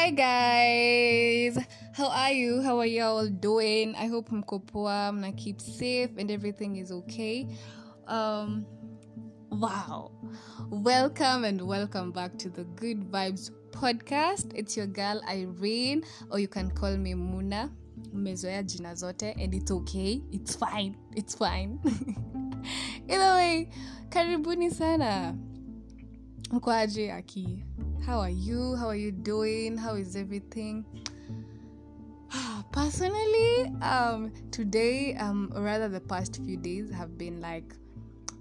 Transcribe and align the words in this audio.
Hi 0.00 0.08
guys, 0.12 1.62
how 1.92 2.08
are 2.08 2.32
you? 2.32 2.62
How 2.62 2.78
are 2.78 2.86
you 2.86 3.02
all 3.02 3.28
doing? 3.28 3.94
I 3.94 4.06
hope 4.06 4.30
mko 4.30 4.66
poa, 4.66 5.12
mna 5.12 5.36
keep 5.36 5.60
safe 5.60 6.08
and 6.16 6.30
everything 6.30 6.76
is 6.76 6.90
okay. 6.90 7.46
Um, 8.08 8.64
wow, 9.50 10.10
welcome 10.70 11.44
and 11.44 11.60
welcome 11.60 12.12
back 12.12 12.38
to 12.38 12.48
the 12.48 12.64
Good 12.80 13.12
Vibes 13.12 13.50
podcast. 13.72 14.52
It's 14.54 14.74
your 14.74 14.86
girl 14.86 15.20
Irene, 15.28 16.02
or 16.30 16.38
you 16.38 16.48
can 16.48 16.70
call 16.70 16.96
me 16.96 17.12
Muna. 17.12 17.68
Mmezoea 18.14 18.62
jina 18.64 18.94
zote, 18.96 19.34
and 19.36 19.54
it's 19.54 19.70
okay. 19.70 20.22
It's 20.32 20.56
fine. 20.56 20.96
It's 21.14 21.34
fine. 21.34 21.78
Either 23.06 23.34
way, 23.34 23.68
karibuni 24.08 24.72
sana. 24.72 25.36
Mko 26.50 26.70
aje 26.70 27.12
aki? 27.12 27.62
How 28.06 28.20
are 28.20 28.34
you? 28.34 28.74
How 28.74 28.88
are 28.88 28.98
you 28.98 29.12
doing? 29.12 29.78
How 29.78 29.94
is 29.94 30.16
everything? 30.16 30.84
Personally, 32.72 33.70
um, 33.82 34.32
today, 34.50 35.14
um, 35.14 35.52
or 35.54 35.62
rather 35.62 35.88
the 35.88 36.00
past 36.00 36.42
few 36.42 36.56
days 36.56 36.90
have 36.90 37.16
been 37.16 37.40
like 37.40 37.76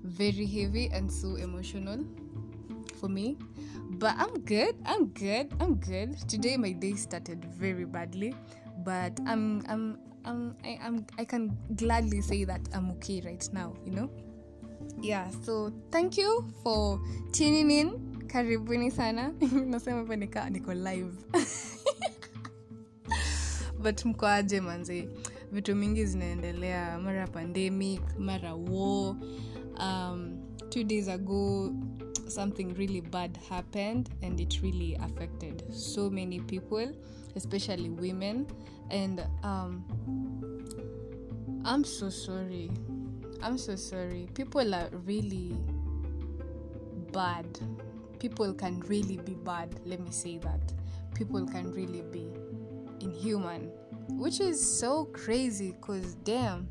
very 0.03 0.47
heavy 0.47 0.89
and 0.91 1.11
so 1.11 1.35
emotional 1.35 2.03
for 2.99 3.09
me. 3.09 3.37
But 4.01 4.15
I'm 4.17 4.39
good. 4.41 4.75
I'm 4.87 5.07
good. 5.13 5.53
I'm 5.59 5.75
good. 5.75 6.17
Today 6.27 6.57
my 6.57 6.71
day 6.71 6.93
started 6.95 7.45
very 7.45 7.85
badly, 7.85 8.33
but 8.83 9.19
I'm 9.27 9.61
I'm 9.69 9.99
I'm 10.25 10.55
I, 10.63 10.79
I'm 10.81 11.05
I 11.19 11.25
can 11.25 11.55
gladly 11.75 12.21
say 12.21 12.43
that 12.45 12.61
I'm 12.73 12.89
okay 12.97 13.21
right 13.21 13.47
now. 13.53 13.73
You 13.85 13.91
know. 13.91 14.09
Yeah. 15.01 15.29
So 15.43 15.71
thank 15.91 16.17
you 16.17 16.45
for 16.63 16.99
tuning 17.31 17.71
in. 17.71 17.89
Karibuni 18.27 18.91
sana. 18.91 19.33
Nasema 19.69 19.97
hapa 19.97 20.15
nikaa 20.15 20.49
niko 20.49 20.73
live. 20.73 21.11
but 23.83 24.05
mko 24.05 24.27
aje 24.27 24.61
manze 24.61 25.09
vitu 25.51 25.75
mingi 25.75 26.05
zinaendelea 26.05 26.99
mara 26.99 27.27
pandemic 27.27 28.01
mara 28.19 28.55
war 28.55 29.15
um, 29.79 30.37
two 30.69 30.83
days 30.83 31.07
ago 31.07 31.73
something 32.27 32.73
really 32.77 33.01
bad 33.01 33.37
happened 33.49 34.09
and 34.21 34.39
it 34.39 34.61
really 34.61 34.95
affected 34.95 35.63
so 35.73 36.09
many 36.09 36.39
people 36.39 36.87
especially 37.35 37.89
women 37.89 38.45
and 38.89 39.21
um, 39.43 39.83
i'm 41.65 41.83
so 41.83 42.09
sorry 42.11 42.71
i'm 43.41 43.57
so 43.57 43.75
sorry. 43.75 44.27
People 44.33 44.73
are 44.75 44.89
really 45.05 45.55
bad. 47.11 47.59
People 48.19 48.53
can 48.53 48.79
really 48.81 49.17
be 49.17 49.33
bad 49.33 49.79
let 49.85 49.99
me 49.99 50.11
say 50.11 50.37
that. 50.39 50.73
People 51.15 51.45
can 51.45 51.71
really 51.71 52.01
be 52.11 52.31
inhuman 53.01 53.71
which 54.09 54.39
is 54.39 54.59
so 54.59 55.05
crazy 55.05 55.71
because 55.71 56.15
damn 56.15 56.67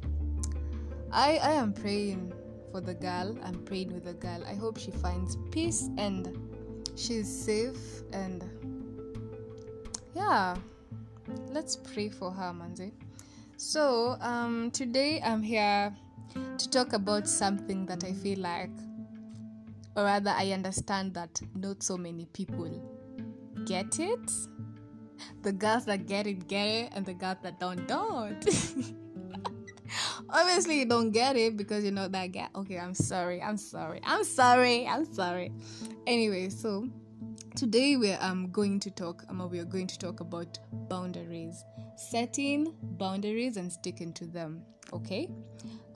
i 1.13 1.39
i 1.39 1.53
am 1.53 1.73
praying 1.73 2.33
for 2.71 2.81
the 2.81 2.95
girl. 2.95 3.37
I'm 3.43 3.63
praying 3.65 3.95
with 3.95 4.05
the 4.05 4.13
girl. 4.13 4.45
I 4.47 4.55
hope 4.55 4.79
she 4.79 4.91
finds 4.91 5.37
peace 5.51 5.89
and 5.97 6.39
she's 6.97 7.29
safe 7.29 8.03
and 8.13 8.45
yeah. 10.15 10.57
Let's 11.51 11.77
pray 11.77 12.09
for 12.09 12.31
her 12.31 12.53
manze. 12.53 12.93
So 13.57 14.17
um 14.21 14.71
today 14.71 15.21
i'm 15.25 15.43
here 15.43 15.95
to 16.35 16.69
talk 16.71 16.93
about 16.93 17.29
something 17.29 17.87
that 17.87 18.05
i 18.05 18.13
feel 18.13 18.39
like 18.39 18.71
or 19.97 20.05
rather 20.05 20.31
i 20.31 20.53
understand 20.53 21.15
that 21.15 21.41
not 21.55 21.83
so 21.83 21.97
many 21.97 22.27
people 22.27 22.81
get 23.65 23.99
it. 23.99 24.31
The 25.43 25.53
girls 25.53 25.85
that 25.87 26.07
get 26.07 26.27
it 26.27 26.49
get 26.49 26.67
it 26.67 26.93
and 26.95 27.05
the 27.05 27.15
girls 27.15 27.39
that 27.43 27.61
don't 27.61 27.87
don't. 27.87 28.45
Obviously 30.31 30.81
you 30.81 30.85
don't 30.87 31.11
get 31.11 31.37
it 31.37 31.57
because 31.57 31.85
you're 31.85 31.93
not 31.93 32.13
that 32.13 32.33
guy. 32.33 32.49
Okay 32.55 32.79
i'm 32.79 32.95
sorry 32.95 33.43
i'm 33.43 33.57
sorry 33.57 34.01
i'm 34.05 34.25
sorry 34.25 34.87
i'm 34.87 35.05
sorry. 35.13 35.53
Anyway 36.07 36.49
so 36.49 36.89
today 37.57 37.97
we're 37.97 38.19
um, 38.21 38.51
going 38.51 38.81
to 38.81 38.91
talk 38.91 39.25
um, 39.29 39.49
we 39.51 39.59
are 39.59 39.65
going 39.65 39.87
to 39.87 39.99
talk 39.99 40.21
about 40.21 40.59
boundaries. 40.89 41.65
Setting 41.97 42.75
boundaries 42.83 43.57
and 43.57 43.73
sticking 43.73 44.13
to 44.15 44.27
them 44.27 44.63
okay? 44.93 45.31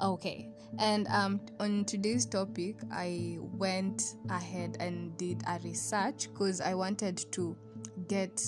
Okay 0.01 0.53
and 0.79 1.07
um, 1.09 1.41
on 1.61 1.85
today's 1.85 2.25
topic 2.25 2.77
i 2.93 3.37
went 3.41 4.03
ahead 4.31 4.77
and 4.81 5.17
did 5.19 5.43
a 5.47 5.59
research 5.65 6.29
because 6.33 6.61
i 6.61 6.73
wanted 6.75 7.17
to 7.31 7.57
get 8.09 8.43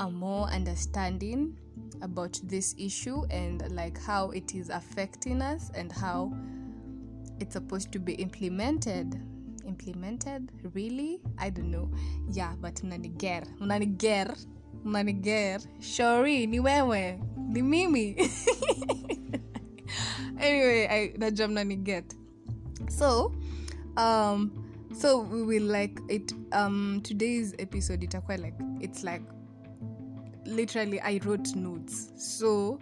a 0.00 0.10
more 0.10 0.46
understanding 0.48 1.58
about 2.02 2.38
this 2.44 2.74
issue 2.78 3.24
and 3.30 3.68
like 3.74 4.00
how 4.00 4.30
it 4.30 4.54
is 4.54 4.68
affecting 4.68 5.42
us 5.42 5.70
and 5.74 5.90
how 5.90 6.32
it's 7.40 7.54
supposed 7.54 7.90
to 7.90 7.98
be 7.98 8.14
implemented 8.14 9.20
implemented? 9.66 10.52
Really? 10.74 11.20
I 11.38 11.50
don't 11.50 11.70
know. 11.70 11.90
Yeah 12.32 12.54
but 12.60 12.82
mnaniger 12.84 13.42
mnaniger 13.60 14.36
mnaniger. 14.84 15.60
Shori 15.80 16.46
ni 16.46 16.60
wewe 16.60 17.20
ni 17.48 17.62
mimi. 17.62 18.16
Anyway 20.38 20.86
i 20.86 21.18
najua 21.18 21.48
mnaniget. 21.48 22.16
So 22.88 23.32
um 23.96 24.50
so 25.00 25.20
we 25.20 25.42
will 25.42 25.72
like 25.72 26.02
it 26.08 26.34
um 26.52 27.00
today's 27.02 27.54
episode 27.58 28.04
itakuwa 28.04 28.36
like 28.36 28.56
it's 28.80 29.04
like 29.04 29.24
literally 30.44 31.00
i 31.00 31.18
wrote 31.18 31.56
notes. 31.56 32.12
So 32.16 32.78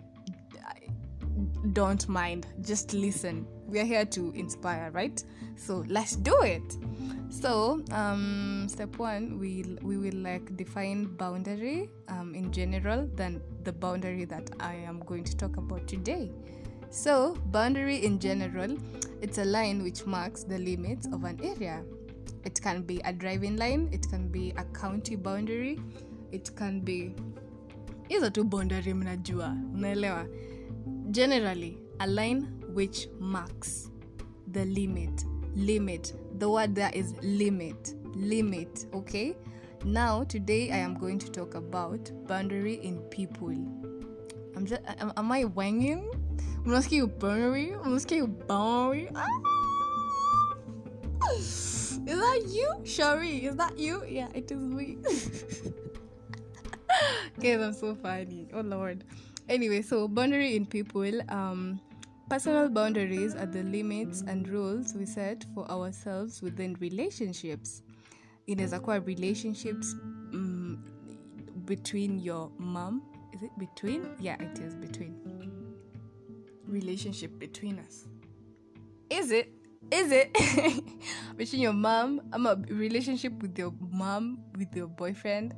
don't 1.72 2.08
mind. 2.08 2.46
Just 2.60 2.92
listen 2.92 3.46
we 3.66 3.80
are 3.80 3.84
here 3.84 4.04
to 4.04 4.32
inspire 4.34 4.90
right? 4.92 5.22
So 5.56 5.84
let's 5.88 6.16
do 6.16 6.36
it. 6.42 6.76
So 7.30 7.82
um, 7.90 8.66
step 8.68 8.98
one 8.98 9.38
we 9.38 9.64
we 9.82 9.96
will 9.96 10.16
like 10.22 10.56
define 10.56 11.04
boundary 11.16 11.90
um, 12.08 12.34
in 12.34 12.52
general 12.52 13.08
than 13.14 13.42
the 13.64 13.72
boundary 13.72 14.24
that 14.26 14.50
i 14.60 14.74
am 14.74 15.00
going 15.00 15.24
to 15.24 15.36
talk 15.36 15.56
about 15.56 15.86
today. 15.88 16.30
So 16.90 17.36
boundary 17.46 18.04
in 18.04 18.18
general 18.18 18.76
it's 19.20 19.38
a 19.38 19.44
line 19.44 19.82
which 19.82 20.06
marks 20.06 20.44
the 20.44 20.58
limits 20.58 21.06
of 21.12 21.24
an 21.24 21.40
area. 21.42 21.82
It 22.44 22.60
can 22.60 22.82
be 22.82 23.00
a 23.04 23.12
driving 23.12 23.56
line 23.56 23.88
it 23.92 24.08
can 24.08 24.28
be 24.28 24.52
a 24.56 24.64
county 24.64 25.16
boundary 25.16 25.80
it 26.30 26.54
can 26.56 26.80
be 26.80 27.14
hizo 28.08 28.30
tu 28.30 28.44
boundary 28.44 28.94
mnajua 28.94 29.56
generally 31.10 31.78
a 31.98 32.06
line 32.06 32.46
which 32.74 33.08
marks 33.18 33.90
the 34.48 34.64
limit 34.66 35.24
limit. 35.54 36.12
The 36.38 36.50
word 36.50 36.74
there 36.74 36.90
is 36.92 37.14
limit 37.22 37.94
limit 38.16 38.86
okay? 38.92 39.36
Now 39.84 40.24
today 40.24 40.70
i 40.70 40.76
am 40.76 40.94
going 40.98 41.18
to 41.18 41.30
talk 41.30 41.54
about 41.54 42.10
boundary 42.26 42.74
in 42.82 42.98
people. 43.10 43.54
I'm 44.56 44.66
just 44.66 44.82
am, 44.98 45.12
am 45.16 45.32
i 45.32 45.44
wanging 45.44 46.10
mnasikia 46.64 46.96
you 46.96 47.06
boundary 47.06 47.74
mnasikia 47.84 48.16
you 48.16 48.26
boundary. 48.26 49.08
Ah! 49.14 49.28
is 51.30 52.00
that 52.06 52.42
you? 52.48 52.68
Shari 52.84 53.44
is 53.46 53.56
that 53.56 53.78
you? 53.78 54.02
Yeah 54.08 54.28
it 54.34 54.50
is 54.50 54.58
me. 54.58 54.98
Okay 57.38 57.54
i'm 57.54 57.72
so 57.72 57.94
funny. 57.94 58.48
Oh 58.54 58.60
lord. 58.60 59.04
Anyway 59.48 59.82
so 59.82 60.08
boundary 60.08 60.56
in 60.56 60.66
people 60.66 61.20
um 61.28 61.80
personal 62.28 62.68
boundaries 62.68 63.34
are 63.34 63.46
the 63.46 63.62
limits 63.62 64.22
and 64.26 64.48
rules 64.48 64.94
we 64.94 65.06
set 65.06 65.44
for 65.54 65.70
ourselves 65.70 66.42
within 66.42 66.76
relationships. 66.80 67.82
Inaweza 68.46 68.80
kuwa 68.80 68.98
relationships 68.98 69.96
um, 70.32 70.78
between 71.64 72.18
your 72.18 72.50
mom 72.58 73.02
is 73.32 73.42
it 73.42 73.50
between? 73.58 74.06
Yeah 74.20 74.42
it 74.42 74.58
is 74.58 74.74
between. 74.76 75.14
Relationship 76.68 77.38
between 77.38 77.78
us. 77.78 78.06
Is 79.10 79.30
it? 79.30 79.48
Is 79.90 80.12
it? 80.12 80.32
Between 81.36 81.62
your 81.62 81.72
mom 81.72 82.20
i'm 82.32 82.46
a 82.46 82.54
relationship 82.68 83.42
with 83.42 83.58
your 83.58 83.72
mom 83.90 84.38
with 84.56 84.74
your 84.76 84.86
boyfriend 84.86 85.52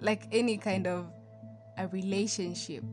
like 0.00 0.28
any 0.32 0.58
kind 0.58 0.86
of 0.86 1.06
a 1.78 1.88
relationship 1.88 2.84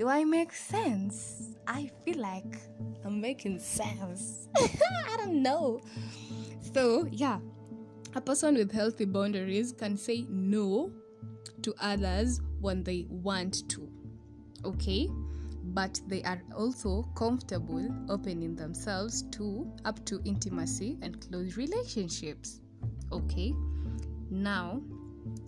do 0.00 0.08
I 0.08 0.24
make 0.24 0.54
sense? 0.54 1.56
I 1.68 1.90
feel 2.06 2.20
like 2.20 2.56
I'm 3.04 3.20
making 3.20 3.58
sense. 3.58 4.48
I 4.56 5.16
don't 5.18 5.42
know. 5.42 5.82
So, 6.72 7.06
yeah, 7.10 7.38
a 8.14 8.20
person 8.22 8.54
with 8.54 8.72
healthy 8.72 9.04
boundaries 9.04 9.72
can 9.72 9.98
say 9.98 10.24
no 10.30 10.90
to 11.60 11.74
others 11.78 12.40
when 12.62 12.82
they 12.82 13.04
want 13.10 13.68
to, 13.68 13.92
okay? 14.64 15.10
But 15.64 16.00
they 16.06 16.22
are 16.22 16.42
also 16.56 17.02
comfortable 17.14 17.86
opening 18.08 18.56
themselves 18.56 19.24
to 19.32 19.70
up 19.84 20.02
to 20.06 20.22
intimacy 20.24 20.96
and 21.02 21.20
close 21.28 21.58
relationships, 21.58 22.62
okay? 23.12 23.52
Now, 24.30 24.80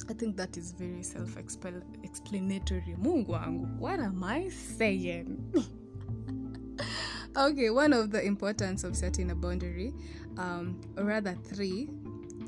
I 0.08 0.12
think 0.14 0.36
that 0.36 0.56
is 0.56 0.72
very 0.72 1.02
self-explanatory. 1.02 2.96
Mungu 3.00 3.28
wangu, 3.28 3.78
what 3.78 4.00
am 4.00 4.22
I 4.24 4.48
saying? 4.48 5.54
okay, 7.36 7.70
one 7.70 7.92
of 7.92 8.10
the 8.10 8.22
importance 8.22 8.84
of 8.84 8.96
setting 8.96 9.30
a 9.30 9.34
boundary, 9.34 9.94
um, 10.38 10.80
or 10.96 11.04
rather 11.04 11.34
three, 11.44 11.88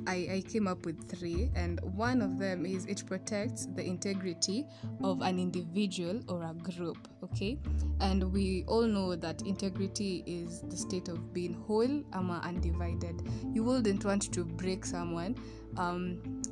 I, 0.07 0.29
I 0.33 0.45
came 0.47 0.69
up 0.69 0.85
with 0.85 1.09
three, 1.09 1.51
and 1.55 1.81
one 1.81 2.21
of 2.21 2.39
them 2.39 2.67
is 2.67 2.85
it 2.87 3.05
protects 3.07 3.67
the 3.75 3.83
integrity 3.83 4.67
of 5.03 5.23
an 5.23 5.39
individual 5.39 6.21
or 6.29 6.43
a 6.43 6.53
group. 6.55 7.09
Okay, 7.23 7.59
and 8.01 8.31
we 8.33 8.65
all 8.67 8.83
know 8.83 9.17
that 9.17 9.43
integrity 9.43 10.23
is 10.27 10.61
the 10.69 10.77
state 10.77 11.09
of 11.09 11.33
being 11.33 11.55
whole 11.67 12.03
ama 12.13 12.41
undivided. 12.45 13.23
You 13.53 13.65
wouldn't 13.65 14.05
want 14.05 14.31
to 14.33 14.45
break 14.45 14.85
someone. 14.85 15.37
Um, 15.77 16.43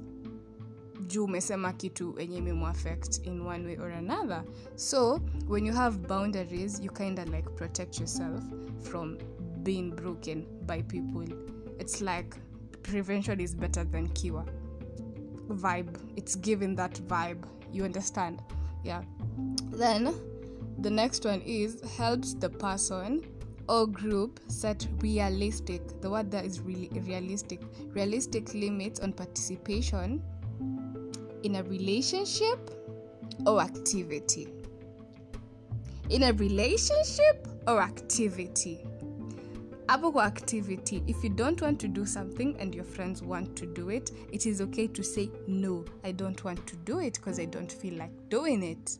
juu 1.13 1.25
umesema 1.25 1.73
kitu 1.73 2.15
enye 2.19 2.37
imemwaffect 2.39 3.27
in 3.27 3.41
one 3.41 3.65
way 3.67 3.79
or 3.79 3.93
another. 3.93 4.45
So 4.77 5.21
when 5.49 5.67
you 5.67 5.73
have 5.73 5.99
boundaries 6.09 6.81
you 6.81 6.93
kind 6.93 7.19
of 7.19 7.29
like 7.29 7.51
protect 7.51 8.01
yourself 8.01 8.43
from 8.81 9.19
being 9.63 9.91
broken 9.91 10.47
by 10.67 10.83
people. 10.83 11.27
It's 11.79 12.01
like 12.01 12.37
prevention 12.83 13.41
is 13.41 13.57
better 13.57 13.85
than 13.85 14.09
cure. 14.09 14.45
Vibe. 15.49 15.99
It's 16.17 16.35
giving 16.37 16.77
that 16.77 16.95
vibe. 17.09 17.45
You 17.73 17.85
understand? 17.85 18.41
Yeah. 18.85 19.03
Then 19.71 20.15
the 20.79 20.91
next 20.91 21.25
one 21.25 21.43
is 21.43 21.81
helps 21.99 22.35
the 22.35 22.49
person 22.49 23.23
or 23.69 23.87
group 23.87 24.41
set 24.49 24.89
realistic. 25.01 26.01
The 26.01 26.11
word 26.11 26.31
there 26.31 26.45
is 26.45 26.61
really 26.61 26.91
realistic. 27.07 27.61
Realistic 27.95 28.55
limits 28.55 29.01
on 29.01 29.13
participation 29.13 30.23
in 31.43 31.57
a 31.57 31.63
relationship 31.63 32.71
or 33.47 33.61
activity? 33.61 34.49
In 36.11 36.25
a 36.25 36.33
relationship 36.33 37.49
or 37.67 37.81
activity? 37.81 38.81
Kwa 40.01 40.23
activity. 40.25 41.03
If 41.07 41.23
you 41.23 41.31
don't 41.31 41.61
want 41.61 41.79
to 41.81 41.89
do 41.89 42.07
something 42.07 42.57
and 42.59 42.75
your 42.75 42.85
friends 42.85 43.23
want 43.23 43.55
to 43.57 43.67
do 43.67 43.91
it 43.91 44.11
it 44.33 44.47
is 44.47 44.61
okay 44.61 44.87
to 44.87 45.03
say 45.03 45.31
no 45.47 45.85
i 46.05 46.13
don't 46.13 46.43
want 46.45 46.67
to 46.67 46.77
do 46.77 47.01
it 47.01 47.15
because 47.15 47.39
i 47.39 47.45
don't 47.45 47.71
feel 47.71 47.95
like 47.95 48.13
doing 48.29 48.63
it. 48.63 48.99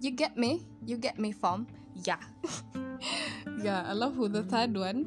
You 0.00 0.12
get 0.12 0.36
me? 0.36 0.66
You 0.86 0.96
get 0.96 1.18
me 1.18 1.32
fam? 1.32 1.66
Yeah. 2.04 2.20
Yeah 3.62 3.82
i 3.86 3.92
love 3.92 4.16
the 4.32 4.42
third 4.42 4.76
one. 4.76 5.06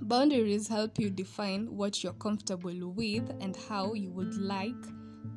Boundaries 0.00 0.68
help 0.68 0.98
you 0.98 1.10
define 1.10 1.66
what 1.76 2.02
you're 2.02 2.14
comfortable 2.14 2.92
with 2.92 3.28
and 3.40 3.56
how 3.68 3.92
you 3.94 4.10
would 4.10 4.34
like 4.36 4.84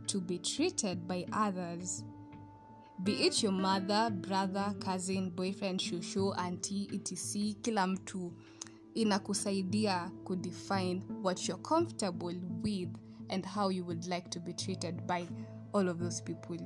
to 0.06 0.22
be 0.22 0.40
treated 0.40 1.08
by 1.08 1.26
others. 1.32 2.04
Be 3.04 3.14
it 3.28 3.44
your 3.44 3.52
mother 3.54 4.10
brother 4.10 4.74
cousin 4.80 5.30
boyfriend 5.30 5.80
shushu 5.80 6.34
auntie 6.38 6.90
etc. 6.94 7.56
Kila 7.62 7.88
mtu 7.88 8.34
inakusaidia 8.96 10.12
kudefine 10.24 11.02
what 11.22 11.48
you're 11.48 11.62
comfortable 11.62 12.36
with 12.64 12.90
and 13.30 13.46
how 13.46 13.70
you 13.70 13.86
would 13.86 14.06
like 14.08 14.30
to 14.30 14.40
be 14.40 14.54
treated 14.54 15.08
by 15.08 15.28
all 15.74 15.88
of 15.90 16.00
those 16.00 16.22
people. 16.22 16.58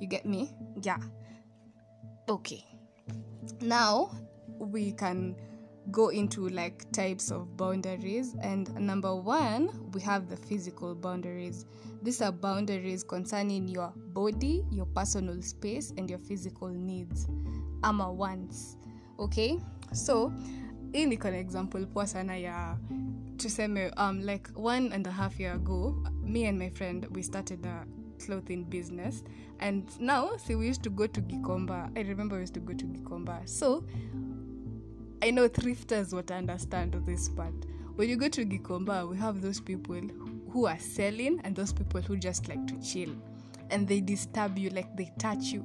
You 0.00 0.06
get 0.06 0.26
me? 0.26 0.50
Yeah. 0.82 1.00
Okay. 2.28 2.64
Now 3.60 4.10
we 4.58 4.92
can 4.92 5.36
go 5.90 6.08
into 6.08 6.48
like 6.48 6.90
types 6.92 7.30
of 7.30 7.56
boundaries. 7.56 8.34
And 8.42 8.72
number 8.74 9.14
one 9.14 9.70
we 9.92 10.00
have 10.02 10.28
the 10.28 10.36
physical 10.36 10.94
boundaries. 10.94 11.66
These 12.02 12.22
are 12.22 12.32
boundaries 12.32 13.04
concerning 13.04 13.68
your 13.68 13.92
body 14.12 14.64
your 14.70 14.86
personal 14.86 15.40
space 15.42 15.92
and 15.96 16.08
your 16.08 16.18
physical 16.18 16.68
needs. 16.68 17.26
Ama 17.82 18.12
wants 18.12 18.76
okay? 19.18 19.60
So 19.92 20.32
hii 20.92 21.06
niko 21.06 21.30
na 21.30 21.38
example 21.38 21.86
poa 21.86 22.06
sana 22.06 22.36
ya 22.36 22.76
tuseme 23.36 23.90
um, 23.96 24.20
like 24.20 24.50
one 24.54 24.92
and 24.92 25.06
a 25.06 25.10
half 25.10 25.40
year 25.40 25.54
ago 25.54 25.96
me 26.22 26.46
and 26.46 26.58
my 26.58 26.70
friend 26.70 27.06
we 27.16 27.22
started 27.22 27.66
a 27.66 27.86
clothing 28.24 28.64
business. 28.64 29.22
And 29.60 29.84
now 30.00 30.36
see 30.36 30.54
we 30.54 30.66
used 30.68 30.82
to 30.84 30.90
go 30.90 31.06
to 31.06 31.20
gikomba. 31.20 31.90
I 31.96 32.00
remember 32.02 32.36
we 32.36 32.42
used 32.42 32.54
to 32.54 32.60
go 32.60 32.74
to 32.74 32.84
gikomba. 32.84 33.48
So 33.48 33.84
I 35.24 35.30
know 35.30 35.48
thrifters 35.48 36.12
would 36.12 36.30
understand 36.30 36.92
this 37.06 37.30
part. 37.30 37.54
When 37.96 38.10
you 38.10 38.16
go 38.16 38.28
to 38.28 38.44
Gikomba, 38.44 39.08
we 39.08 39.16
have 39.16 39.40
those 39.40 39.58
people 39.58 40.02
who 40.50 40.66
are 40.66 40.78
selling 40.78 41.40
and 41.44 41.56
those 41.56 41.72
people 41.72 42.02
who 42.02 42.18
just 42.18 42.46
like 42.46 42.66
to 42.66 42.78
chill. 42.82 43.08
And 43.70 43.88
they 43.88 44.02
disturb 44.02 44.58
you, 44.58 44.68
like 44.68 44.94
they 44.98 45.10
touch 45.18 45.44
you. 45.44 45.64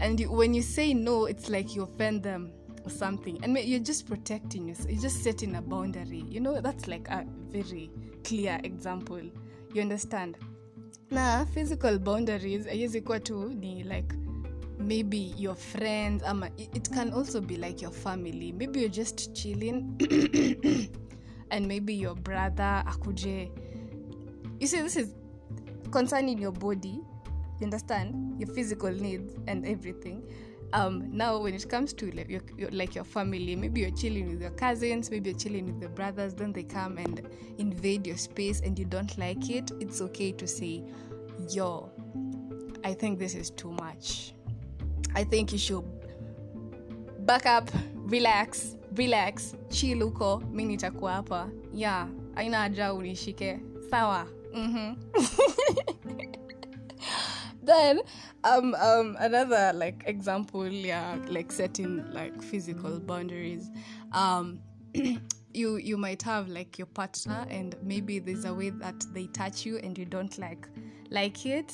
And 0.00 0.26
when 0.28 0.54
you 0.54 0.62
say 0.62 0.92
no, 0.92 1.26
it's 1.26 1.48
like 1.48 1.76
you 1.76 1.84
offend 1.84 2.24
them 2.24 2.50
or 2.84 2.90
something. 2.90 3.38
And 3.44 3.56
you're 3.58 3.78
just 3.78 4.08
protecting 4.08 4.66
yourself. 4.66 4.90
You're 4.90 5.02
just 5.02 5.22
setting 5.22 5.54
a 5.54 5.62
boundary. 5.62 6.24
You 6.28 6.40
know, 6.40 6.60
that's 6.60 6.88
like 6.88 7.06
a 7.10 7.24
very 7.48 7.92
clear 8.24 8.58
example. 8.64 9.22
You 9.72 9.82
understand? 9.82 10.36
Na 11.10 11.44
physical 11.44 11.98
boundaries, 11.98 12.66
haiwezi 12.66 13.00
kuwa 13.00 13.20
tu 13.20 13.48
ni 13.48 13.84
like 13.84 14.14
maybe 14.86 15.34
your 15.36 15.54
friends 15.54 16.22
ama 16.22 16.50
it 16.58 16.90
can 16.92 17.12
also 17.12 17.40
be 17.40 17.56
like 17.56 17.80
your 17.82 17.90
family. 17.90 18.52
Maybe 18.52 18.80
you're 18.80 18.88
just 18.88 19.34
chilling 19.34 19.96
and 21.50 21.66
maybe 21.68 21.94
your 21.94 22.14
brother 22.14 22.84
akuje. 22.86 23.50
You 24.60 24.66
see 24.66 24.82
this 24.82 24.96
is 24.96 25.14
concerning 25.90 26.38
your 26.38 26.52
body 26.52 27.00
you 27.60 27.64
understand? 27.64 28.40
Your 28.40 28.48
physical 28.54 28.90
needs 28.90 29.34
and 29.46 29.66
everything. 29.66 30.22
Um, 30.72 31.08
now 31.16 31.38
when 31.38 31.54
it 31.54 31.68
comes 31.68 31.92
to 31.94 32.10
like 32.10 32.28
your, 32.28 32.40
your, 32.58 32.68
like 32.70 32.96
your 32.96 33.04
family 33.04 33.54
maybe 33.54 33.82
you're 33.82 33.92
chilling 33.92 34.28
with 34.28 34.40
your 34.40 34.50
cousins 34.50 35.08
maybe 35.08 35.30
you're 35.30 35.38
chilling 35.38 35.66
with 35.66 35.80
your 35.80 35.90
brothers 35.90 36.34
then 36.34 36.52
they 36.52 36.64
come 36.64 36.98
and 36.98 37.28
invade 37.58 38.04
your 38.04 38.16
space 38.16 38.60
and 38.60 38.76
you 38.76 38.84
don't 38.84 39.16
like 39.16 39.50
it 39.50 39.70
it's 39.78 40.00
okay 40.00 40.32
to 40.32 40.48
say 40.48 40.82
yo 41.48 41.92
i 42.82 42.92
think 42.92 43.20
this 43.20 43.36
is 43.36 43.50
too 43.50 43.70
much 43.70 44.34
I 45.14 45.24
think 45.24 45.52
you 45.52 45.58
should 45.58 45.84
back 47.26 47.46
up, 47.46 47.70
relax, 47.94 48.76
relax, 48.94 49.54
chill 49.70 50.02
huko, 50.02 50.42
mi 50.52 50.64
nitakuwa 50.64 51.12
hapa. 51.12 51.50
Yeah, 51.74 52.08
aina 52.36 52.58
haja 52.58 52.94
unishike. 52.94 53.60
Sawa. 53.90 54.26
Mm-hmm. 54.54 54.94
then 57.64 58.00
um 58.44 58.74
um 58.74 59.16
another 59.18 59.72
like 59.74 60.02
example 60.06 60.68
yeah 60.68 61.16
like 61.28 61.50
setting 61.50 62.04
like 62.12 62.42
physical 62.42 63.00
boundaries 63.00 63.70
um 64.12 64.60
you 65.54 65.76
you 65.76 65.96
might 65.96 66.22
have 66.22 66.48
like 66.48 66.78
your 66.78 66.86
partner 66.86 67.46
and 67.50 67.74
maybe 67.82 68.18
there's 68.18 68.44
a 68.44 68.52
way 68.52 68.70
that 68.70 69.04
they 69.14 69.26
touch 69.28 69.64
you 69.64 69.78
and 69.78 69.96
you 69.98 70.04
don't 70.04 70.38
like 70.38 70.68
like 71.10 71.46
it 71.46 71.72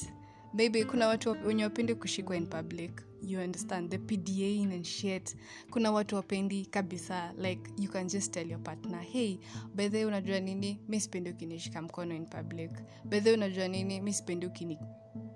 maybe 0.55 0.85
kuna 0.85 1.07
watu 1.09 1.37
wenye 1.47 1.65
wapindi 1.65 1.95
kushikwa 1.95 2.37
in 2.37 2.47
public 2.47 3.03
you 3.23 3.39
understand 3.41 3.91
the 3.91 3.99
pda 3.99 4.73
and 4.75 4.85
shit. 4.85 5.37
Kuna 5.71 5.93
watu 5.93 6.17
wapendi 6.17 6.67
kabisa 6.67 7.33
like 7.39 7.71
you 7.79 7.89
can 7.91 8.09
just 8.09 8.33
tell 8.33 8.51
your 8.51 8.63
partner 8.63 9.01
hey 9.01 9.39
bedhe 9.75 10.05
unajua 10.05 10.41
nini? 10.41 10.81
Mi 10.89 11.01
sipendi 11.01 11.31
ukinishika 11.31 11.83
mkono 11.83 12.15
in 12.15 12.27
public. 12.27 12.71
Bedhe 13.05 13.33
unajua 13.33 13.69
nini? 13.69 14.01
Mi 14.01 14.13
sipendi 14.13 14.47
ukini 14.47 14.79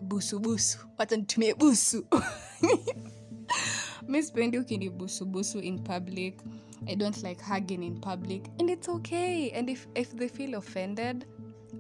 busubusu 0.01 0.79
wacha 0.99 1.17
nitumie 1.17 1.55
busu. 1.55 2.07
Mi 4.09 4.23
sipendi 4.23 4.59
ukini 4.59 4.91
busubusu 4.91 5.61
in 5.61 5.79
public. 5.79 6.43
I 6.87 6.97
don't 6.97 7.23
like 7.23 7.45
hugging 7.45 7.83
in 7.83 8.01
public. 8.01 8.43
And 8.61 8.71
it's 8.71 8.89
okay. 8.89 9.51
And 9.51 9.71
if, 9.71 9.87
if 9.95 10.15
they 10.17 10.29
feel 10.29 10.55
offended 10.55 11.27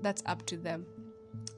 that's 0.02 0.22
up 0.26 0.46
to 0.46 0.56
them. 0.56 0.86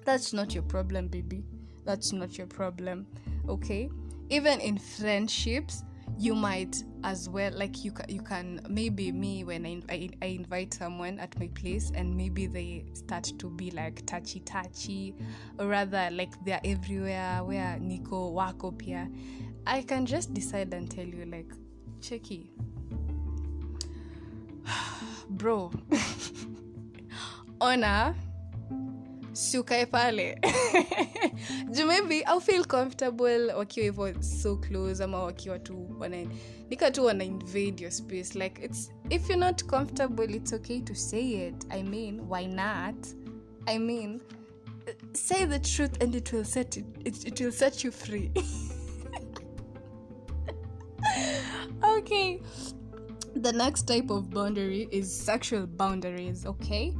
That's 0.04 0.32
not 0.32 0.54
your 0.54 0.64
problem 0.64 1.08
baby. 1.08 1.44
That's 1.84 2.12
not 2.12 2.38
your 2.38 2.46
problem. 2.46 3.06
Okay 3.48 3.90
even 4.28 4.60
in 4.60 4.78
friendships 4.78 5.84
you 6.18 6.34
might 6.34 6.82
as 7.04 7.28
well 7.28 7.52
like 7.54 7.84
you 7.84 7.92
you 8.08 8.22
can 8.22 8.60
maybe 8.68 9.12
me 9.12 9.44
when 9.44 9.66
I, 9.66 9.82
I 9.92 10.08
I 10.22 10.26
invite 10.26 10.72
someone 10.72 11.18
at 11.18 11.38
my 11.38 11.48
place 11.48 11.92
and 11.94 12.16
maybe 12.16 12.46
they 12.46 12.86
start 12.94 13.30
to 13.38 13.50
be 13.50 13.70
like 13.70 14.04
touchy 14.06 14.40
touchy 14.40 15.14
or 15.58 15.66
rather 15.66 16.08
like 16.10 16.32
they're 16.44 16.60
everywhere 16.64 17.44
where 17.44 17.78
Nico? 17.78 18.30
Wako 18.30 18.70
pia 18.72 19.08
I 19.66 19.82
can 19.82 20.06
just 20.06 20.32
decide 20.32 20.72
and 20.72 20.90
tell 20.90 21.06
you 21.06 21.26
like 21.26 21.52
checky. 22.00 22.48
Bro 25.30 25.72
ona 29.36 29.36
siukae 29.36 29.86
pale 29.86 30.40
juu 31.70 31.86
maybe 31.86 32.22
au 32.22 32.40
feel 32.40 32.64
comfortable 32.64 33.52
wakiwa 33.52 33.84
hivyo 33.84 34.22
so 34.22 34.56
close 34.56 35.04
ama 35.04 35.22
wakiwa 35.22 35.58
tu 35.58 35.88
wana 35.98 36.26
nika 36.70 36.90
tu 36.90 37.04
wana 37.04 37.24
invade 37.24 37.82
your 37.82 37.92
space 37.92 38.34
like 38.34 38.64
it's 38.64 38.90
if 39.10 39.30
you're 39.30 39.46
not 39.46 39.64
comfortable 39.64 40.36
it's 40.36 40.52
okay 40.52 40.80
to 40.80 40.94
say 40.94 41.48
it 41.48 41.66
i 41.70 41.82
mean 41.82 42.20
why 42.20 42.46
not 42.46 43.06
I 43.68 43.78
mean, 43.78 44.20
say 45.12 45.44
the 45.44 45.58
truth 45.58 46.00
and 46.00 46.14
it 46.14 46.32
will 46.32 46.44
set 46.44 46.76
it, 46.76 46.84
it, 47.04 47.26
it 47.26 47.40
will 47.40 47.50
set 47.50 47.82
you 47.82 47.90
free. 47.90 48.30
okay. 51.84 52.40
The 53.34 53.52
next 53.52 53.88
type 53.88 54.08
of 54.10 54.30
boundary 54.30 54.86
is 54.92 55.12
sexual 55.12 55.66
boundaries, 55.66 56.46
okay? 56.46 56.94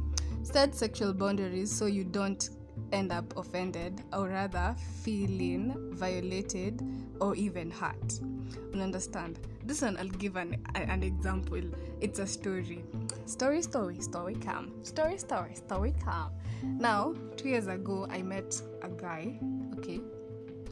Set 0.53 0.73
sexual 0.73 1.13
boundaries 1.13 1.69
so 1.69 1.87
you 1.87 2.05
don't 2.05 2.51
end 2.93 3.11
up 3.11 3.35
offended 3.35 4.01
or 4.13 4.29
rather 4.29 4.73
feeling 5.03 5.75
violated 5.91 6.81
or 7.19 7.35
even 7.35 7.69
hurt. 7.69 8.21
You 8.73 8.81
understand? 8.81 9.39
This 9.65 9.81
one 9.81 9.97
I'll 9.97 10.07
give 10.07 10.37
an, 10.37 10.65
an 10.73 11.03
example. 11.03 11.61
It's 11.99 12.19
a 12.19 12.25
story. 12.25 12.85
Story, 13.25 13.61
story, 13.61 13.99
story 13.99 14.35
come. 14.35 14.71
Story, 14.83 15.17
story, 15.17 15.53
story 15.53 15.93
come. 16.01 16.31
Now, 16.63 17.13
two 17.35 17.49
years 17.49 17.67
ago, 17.67 18.07
I 18.09 18.21
met 18.21 18.61
a 18.83 18.87
guy. 18.87 19.37
Okay, 19.77 19.99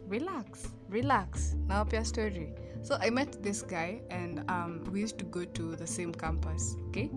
relax, 0.07 0.69
relax. 0.87 1.57
Now, 1.67 1.81
up 1.81 1.91
your 1.91 2.05
story. 2.05 2.53
So 2.81 2.97
I 3.01 3.09
met 3.09 3.43
this 3.43 3.61
guy, 3.61 4.01
and 4.09 4.49
um, 4.49 4.85
we 4.89 5.01
used 5.01 5.17
to 5.17 5.25
go 5.25 5.43
to 5.43 5.75
the 5.75 5.85
same 5.85 6.13
campus. 6.13 6.77
Okay, 6.87 7.09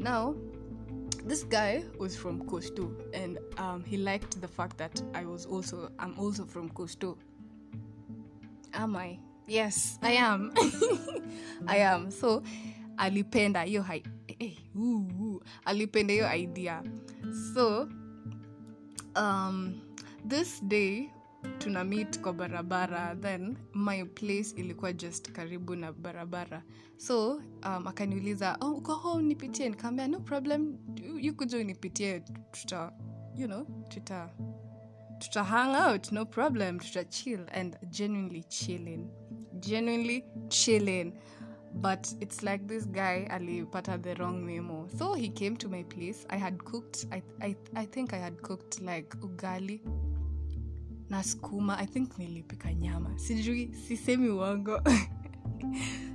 now 0.00 0.34
this 1.24 1.44
guy 1.44 1.84
was 1.98 2.16
from 2.16 2.46
Coastal, 2.46 2.92
and 3.14 3.38
um, 3.58 3.84
he 3.84 3.96
liked 3.96 4.40
the 4.40 4.48
fact 4.48 4.78
that 4.78 5.02
I 5.14 5.24
was 5.24 5.46
also 5.46 5.90
I'm 5.98 6.18
also 6.18 6.44
from 6.44 6.68
Coastal. 6.70 7.18
Am 8.72 8.96
I? 8.96 9.18
Yes, 9.46 9.98
I 10.02 10.12
am. 10.12 10.52
I 11.66 11.78
am. 11.78 12.10
So 12.10 12.42
alipenda 12.96 13.62
hiyo 13.62 13.82
hai 13.82 14.02
eh, 14.38 14.56
uh, 14.76 15.42
alipenda 15.64 16.12
hiyo 16.12 16.28
idea. 16.34 16.82
So 17.54 17.88
um, 19.16 19.80
this 20.28 20.60
day 20.60 21.10
tuna 21.58 21.84
meet 21.84 22.20
kwa 22.20 22.32
barabara 22.32 23.16
then 23.20 23.56
my 23.74 24.04
place 24.04 24.50
ilikuwa 24.56 24.92
just 24.92 25.32
karibu 25.32 25.76
na 25.76 25.92
barabara. 25.92 26.62
So 26.96 27.34
um, 27.36 27.86
akaniuliza 27.86 28.56
oh, 28.60 28.72
uko 28.72 28.94
home 28.94 29.22
nipitie 29.22 29.68
nikaambia 29.68 30.08
no 30.08 30.20
problem. 30.20 30.78
You 31.20 31.34
kuja 31.34 31.64
tuta 32.52 32.92
you 33.36 33.46
know 33.46 33.66
tuta 33.88 34.30
tuta 35.18 35.44
hang 35.44 35.90
out 35.90 36.12
no 36.12 36.24
problem. 36.26 36.78
Tuta 36.78 37.04
chill 37.04 37.40
and 37.52 37.76
genuinely 37.90 38.42
chilling 38.42 39.08
genuinely 39.60 40.24
chilling 40.48 41.12
but 41.74 42.08
it's 42.20 42.42
like 42.42 42.66
this 42.66 42.84
guy 42.86 43.26
alipata 43.30 44.02
the 44.02 44.14
wrong 44.14 44.44
memo. 44.44 44.88
So 44.98 45.14
he 45.14 45.28
came 45.28 45.56
to 45.56 45.68
my 45.68 45.84
place. 45.84 46.26
I 46.30 46.36
had 46.36 46.64
cooked 46.64 47.06
i, 47.12 47.22
I, 47.40 47.56
I 47.74 47.86
think 47.86 48.12
i 48.12 48.18
had 48.18 48.42
cooked 48.42 48.80
like 48.80 49.08
ugali 49.20 49.80
na 51.10 51.22
skuma 51.22 51.78
i 51.78 51.86
think 51.86 52.18
nilipika 52.18 52.74
nyama. 52.74 53.18
Sijui 53.18 53.74
sisemi 53.88 54.28
uongo. 54.28 54.80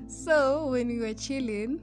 So 0.07 0.67
when 0.71 0.87
we 0.87 0.99
were 0.99 1.13
chilling 1.13 1.79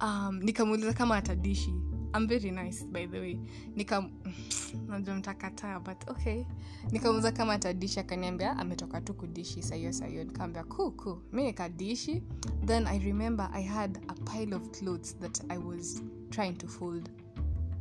um, 0.00 0.40
nikamuuliza 0.42 0.92
kama 0.92 1.16
atadishi 1.16 1.74
I'm 2.14 2.26
very 2.26 2.50
nice 2.50 2.84
by 2.84 3.06
the 3.06 3.18
way. 3.20 3.38
Nika 3.74 4.04
najua 4.88 5.14
mtakataa 5.14 5.80
but 5.80 6.10
okay. 6.10 6.44
Nikamuuliza 6.92 7.32
kama 7.32 7.52
atadishi 7.52 8.00
akaniambia 8.00 8.56
ametoka 8.56 9.00
tu 9.00 9.14
kudishi 9.14 9.62
sahiyo 9.62 9.92
sahiyo 9.92 10.24
nikaambia 10.24 10.64
kuku 10.64 11.22
mi 11.32 11.44
nikadishi 11.44 12.22
then 12.66 12.86
i 12.86 12.98
remember 12.98 13.50
i 13.52 13.62
had 13.64 14.00
a 14.08 14.14
pile 14.14 14.54
of 14.56 14.70
clothes 14.70 15.18
that 15.18 15.44
i 15.48 15.58
was 15.58 16.02
trying 16.30 16.52
to 16.52 16.68
fold. 16.68 17.10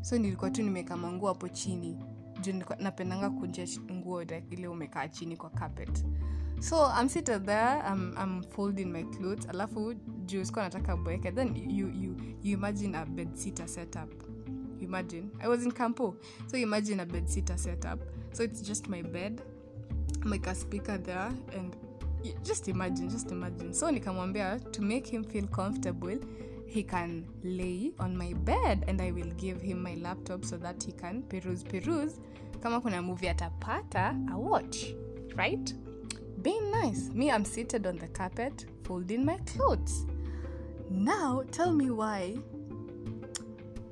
So 0.01 0.17
nilikuwa 0.17 0.49
tu 0.51 0.63
nimeweka 0.63 0.97
manguo 0.97 1.27
hapo 1.27 1.49
chini 1.49 1.97
napendanga 2.79 3.29
kunja 3.29 3.67
nguo 3.91 4.21
like 4.21 4.43
ile 4.49 4.67
umekaa 4.67 5.07
chini 5.07 5.37
kwa 5.37 5.49
carpet. 5.49 6.05
So 6.59 6.91
i'm 6.99 7.09
seated 7.09 7.45
there 7.45 7.81
I'm, 7.91 8.13
I'm 8.17 8.43
folding 8.43 8.85
my 8.85 9.03
clothes 9.03 9.49
alafu 9.49 9.93
juu 10.25 10.45
sikuwa 10.45 10.65
nataka 10.65 10.97
boeke 10.97 11.31
then 11.31 11.55
you, 11.55 11.87
you, 11.87 12.15
you 12.43 12.53
imagine 12.57 12.97
a 12.97 13.05
bed 13.05 13.35
sitter 13.35 13.67
setup. 13.67 14.09
Imagine. 14.81 15.29
I 15.39 15.47
was 15.47 15.63
in 15.65 15.71
campo 15.71 16.15
so 16.47 16.57
imagine 16.57 17.01
a 17.01 17.05
bed 17.05 17.27
sitter 17.27 17.57
setup. 17.57 17.99
So 18.33 18.43
it's 18.43 18.61
just 18.61 18.87
my 18.87 19.01
bed 19.01 19.41
like 20.25 20.49
a 20.49 20.55
speaker 20.55 20.97
there 21.03 21.31
and 21.57 21.75
just 22.43 22.67
imagine 22.67 23.09
just 23.09 23.31
imagine. 23.31 23.73
So 23.73 23.91
nikamwambia 23.91 24.59
to 24.71 24.81
make 24.81 25.07
him 25.07 25.23
feel 25.23 25.47
comfortable 25.47 26.17
he 26.67 26.83
can 26.83 27.25
lay 27.43 27.91
on 27.99 28.15
my 28.17 28.33
bed 28.33 28.83
and 28.87 29.01
i 29.01 29.11
will 29.11 29.31
give 29.37 29.61
him 29.61 29.81
my 29.81 29.95
laptop 29.95 30.43
so 30.43 30.57
that 30.57 30.81
he 30.83 30.91
can 30.91 31.21
peruse 31.23 31.63
peruse. 31.63 32.19
Kama 32.61 32.81
kuna 32.81 33.01
movie 33.01 33.27
atapata 33.27 34.13
a 34.33 34.37
watch 34.37 34.93
right? 35.35 35.73
Being 36.41 36.71
nice. 36.71 37.09
Me 37.13 37.31
i'm 37.31 37.45
seated 37.45 37.85
on 37.85 37.97
the 37.97 38.07
carpet 38.07 38.65
folding 38.83 39.25
my 39.25 39.37
clothes. 39.45 40.05
Now 40.89 41.43
tell 41.51 41.71
me 41.71 41.89
why 41.91 42.37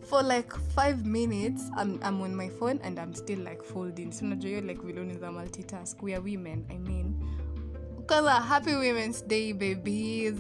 for 0.02 0.22
like 0.22 0.54
five 0.76 1.06
minutes 1.06 1.70
I'm, 1.76 2.00
I'm 2.04 2.22
on 2.22 2.36
my 2.36 2.50
phone 2.50 2.80
and 2.84 3.00
i'm 3.00 3.14
still 3.14 3.40
like 3.40 3.64
folding. 3.64 4.12
So 4.12 4.26
hiyo 4.26 4.62
like 4.62 4.82
viloni 4.82 5.20
za 5.20 5.32
multitask. 5.32 6.02
We 6.02 6.14
are 6.14 6.22
women 6.22 6.66
i 6.70 6.78
mean. 6.78 7.16
Because 7.98 8.28
happy 8.28 8.76
women's 8.76 9.22
day 9.22 9.54
babies 9.54 10.36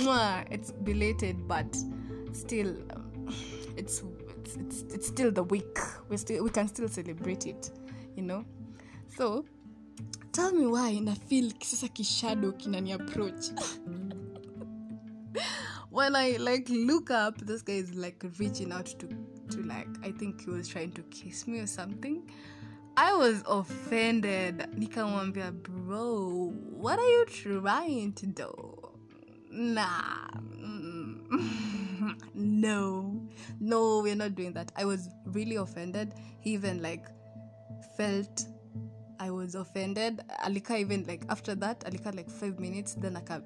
it's 0.00 0.72
belated 0.72 1.46
but 1.46 1.76
still 2.32 2.76
um, 2.94 3.28
it's, 3.76 4.02
it's 4.38 4.56
it's 4.56 4.82
it's 4.94 5.06
still 5.06 5.30
the 5.30 5.42
week. 5.44 5.78
We 6.08 6.16
still 6.16 6.44
we 6.44 6.50
can 6.50 6.68
still 6.68 6.88
celebrate 6.88 7.46
it 7.46 7.70
you 8.16 8.22
know? 8.22 8.44
So 9.16 9.44
tell 10.32 10.52
me 10.52 10.66
why 10.66 10.88
in 10.90 11.04
na 11.06 11.14
feel 11.14 11.50
sasa 11.60 11.88
kishado 11.88 12.52
kinani 12.52 12.94
approach. 12.94 13.50
When 15.90 16.16
i 16.16 16.36
like 16.38 16.68
look 16.70 17.10
up 17.10 17.38
this 17.38 17.60
guy 17.60 17.74
is 17.74 17.94
like 17.94 18.24
reaching 18.38 18.72
out 18.72 18.86
to 18.86 19.08
to 19.50 19.62
like 19.62 19.88
i 20.02 20.10
think 20.10 20.42
he 20.44 20.50
was 20.50 20.66
trying 20.66 20.92
to 20.92 21.02
kiss 21.04 21.46
me 21.46 21.60
or 21.60 21.66
something. 21.66 22.22
I 22.96 23.14
was 23.14 23.42
offended. 23.46 24.58
Nikamwambia 24.76 25.52
bro 25.62 26.52
what 26.70 26.98
are 26.98 27.08
you 27.08 27.26
trying 27.26 28.12
to 28.14 28.26
do 28.26 28.71
nah. 29.52 30.28
No. 32.34 33.28
No 33.60 34.00
we're 34.00 34.16
not 34.16 34.34
doing 34.34 34.52
that. 34.54 34.72
I 34.76 34.84
was 34.84 35.08
really 35.26 35.56
offended. 35.56 36.14
He 36.40 36.54
even 36.54 36.82
like 36.82 37.06
felt 37.96 38.46
i 39.20 39.30
was 39.30 39.54
offended. 39.54 40.20
Alika 40.44 40.78
even 40.78 41.04
like 41.04 41.24
after 41.28 41.54
that 41.56 41.80
alika 41.80 42.14
like 42.14 42.28
five 42.28 42.58
minutes 42.58 42.94
then 42.94 43.16
aka 43.16 43.40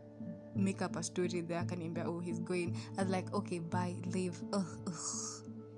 make 0.54 0.80
up 0.80 0.96
a 0.96 1.02
story 1.02 1.42
there. 1.42 1.62
Akaniambia 1.62 2.06
oh 2.06 2.20
he's 2.20 2.38
going. 2.38 2.76
I 2.96 3.02
was 3.02 3.10
like 3.10 3.32
okay 3.34 3.58
bye 3.58 3.96
leave. 4.06 4.40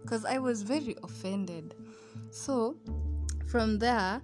Because 0.02 0.24
i 0.24 0.38
was 0.38 0.62
very 0.62 0.96
offended. 1.02 1.74
So 2.30 2.76
from 3.48 3.78
there 3.78 4.20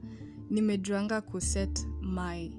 nimejuanga 0.50 1.22
kuset 1.22 1.84
my 2.00 2.50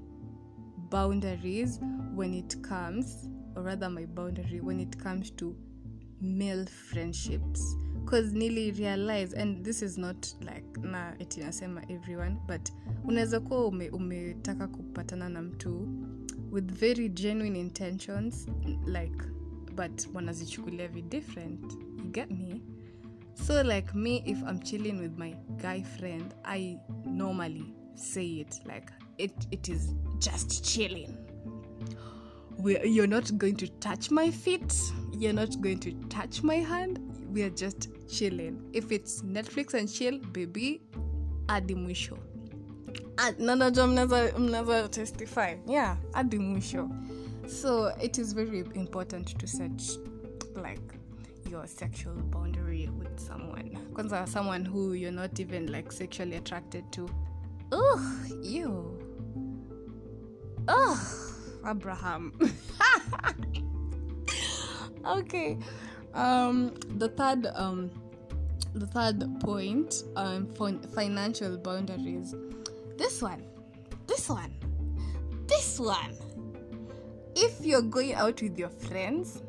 boundaries 0.90 1.80
when 2.14 2.34
it 2.34 2.62
comes 2.64 3.30
or 3.56 3.64
rather 3.64 3.90
my 3.90 4.06
boundary 4.06 4.60
when 4.62 4.80
it 4.80 4.98
comes 4.98 5.32
to 5.36 5.56
male 6.22 6.66
friendships. 6.66 7.76
Because 8.04 8.34
nili 8.34 8.72
realize 8.78 9.34
and 9.34 9.64
this 9.66 9.82
is 9.82 9.98
not 9.98 10.28
like 10.42 10.78
na 10.82 11.14
eti 11.20 11.40
nasema 11.42 11.82
everyone 11.92 12.38
but 12.48 12.70
unaweza 13.04 13.40
kuwa 13.40 13.66
ume, 13.68 13.90
umetaka 13.90 14.68
kupatana 14.68 15.30
na 15.30 15.42
mtu 15.42 15.88
with 16.52 16.72
very 16.72 17.10
genuine 17.10 17.60
intentions 17.60 18.48
like 18.86 19.18
but 19.76 20.08
wanazichukulia 20.14 20.88
vi 20.88 21.02
different. 21.02 21.74
You 21.98 22.12
get 22.12 22.32
me? 22.32 22.62
So 23.48 23.64
like 23.64 23.94
me 23.94 24.18
if 24.26 24.38
i'm 24.42 24.60
chilling 24.60 25.00
with 25.00 25.18
my 25.18 25.34
guy 25.62 25.84
friend 25.84 26.34
i 26.44 26.78
normally 27.06 27.74
say 27.96 28.26
it 28.40 28.62
like 28.66 28.94
it, 29.18 29.32
it 29.52 29.68
is 29.70 29.96
just 30.20 30.64
chilling 30.64 31.10
you're 32.70 33.08
not 33.08 33.38
going 33.38 33.56
to 33.58 33.68
touch 33.80 34.12
my 34.12 34.32
feet. 34.32 34.74
You're 35.12 35.34
not 35.34 35.62
going 35.62 35.80
to 35.80 35.94
touch 36.10 36.44
my 36.44 36.56
hand. 36.56 37.00
We 37.30 37.44
are 37.44 37.50
just 37.50 37.90
chilling. 38.08 38.70
If 38.74 38.92
it's 38.92 39.22
netflix 39.22 39.74
and 39.74 39.92
chill 39.92 40.20
baby 40.20 40.82
hadi 41.48 41.76
mwisho. 41.76 42.18
Nanajua 43.40 43.88
mnaweza 43.88 44.90
testify 44.90 45.56
yeah 45.68 45.98
hadi 46.14 46.40
mwisho. 46.40 46.90
So 47.48 47.92
it 48.02 48.18
is 48.18 48.34
very 48.34 48.60
important 48.60 49.38
to 49.40 49.48
set 49.48 49.98
like 50.56 51.00
your 51.52 51.68
sexual 51.68 52.16
boundary 52.16 52.90
with 53.00 53.20
someone. 53.20 53.78
Kwanza 53.94 54.28
someone 54.28 54.66
who 54.66 54.94
you're 54.94 55.12
not 55.12 55.40
even 55.40 55.72
like 55.72 55.92
sexually 55.92 56.36
attracted 56.36 56.92
to. 56.92 57.10
Ugh 57.72 58.02
you 58.44 59.00
ugh 60.68 61.25
abraham. 61.68 62.34
Okay 65.06 65.60
um 66.16 66.74
the 66.98 67.10
third 67.10 67.48
um 67.56 67.92
the 68.74 68.88
third 68.88 69.40
point 69.42 70.04
um 70.16 70.48
fin- 70.56 70.82
financial 70.96 71.58
boundaries. 71.58 72.34
This 72.98 73.22
one 73.22 73.44
this 74.08 74.30
one 74.30 74.54
this 75.48 75.80
one. 75.80 76.16
If 77.36 77.66
you're 77.66 77.82
going 77.82 78.14
out 78.14 78.42
with 78.42 78.58
your 78.58 78.70
friends 78.70 79.42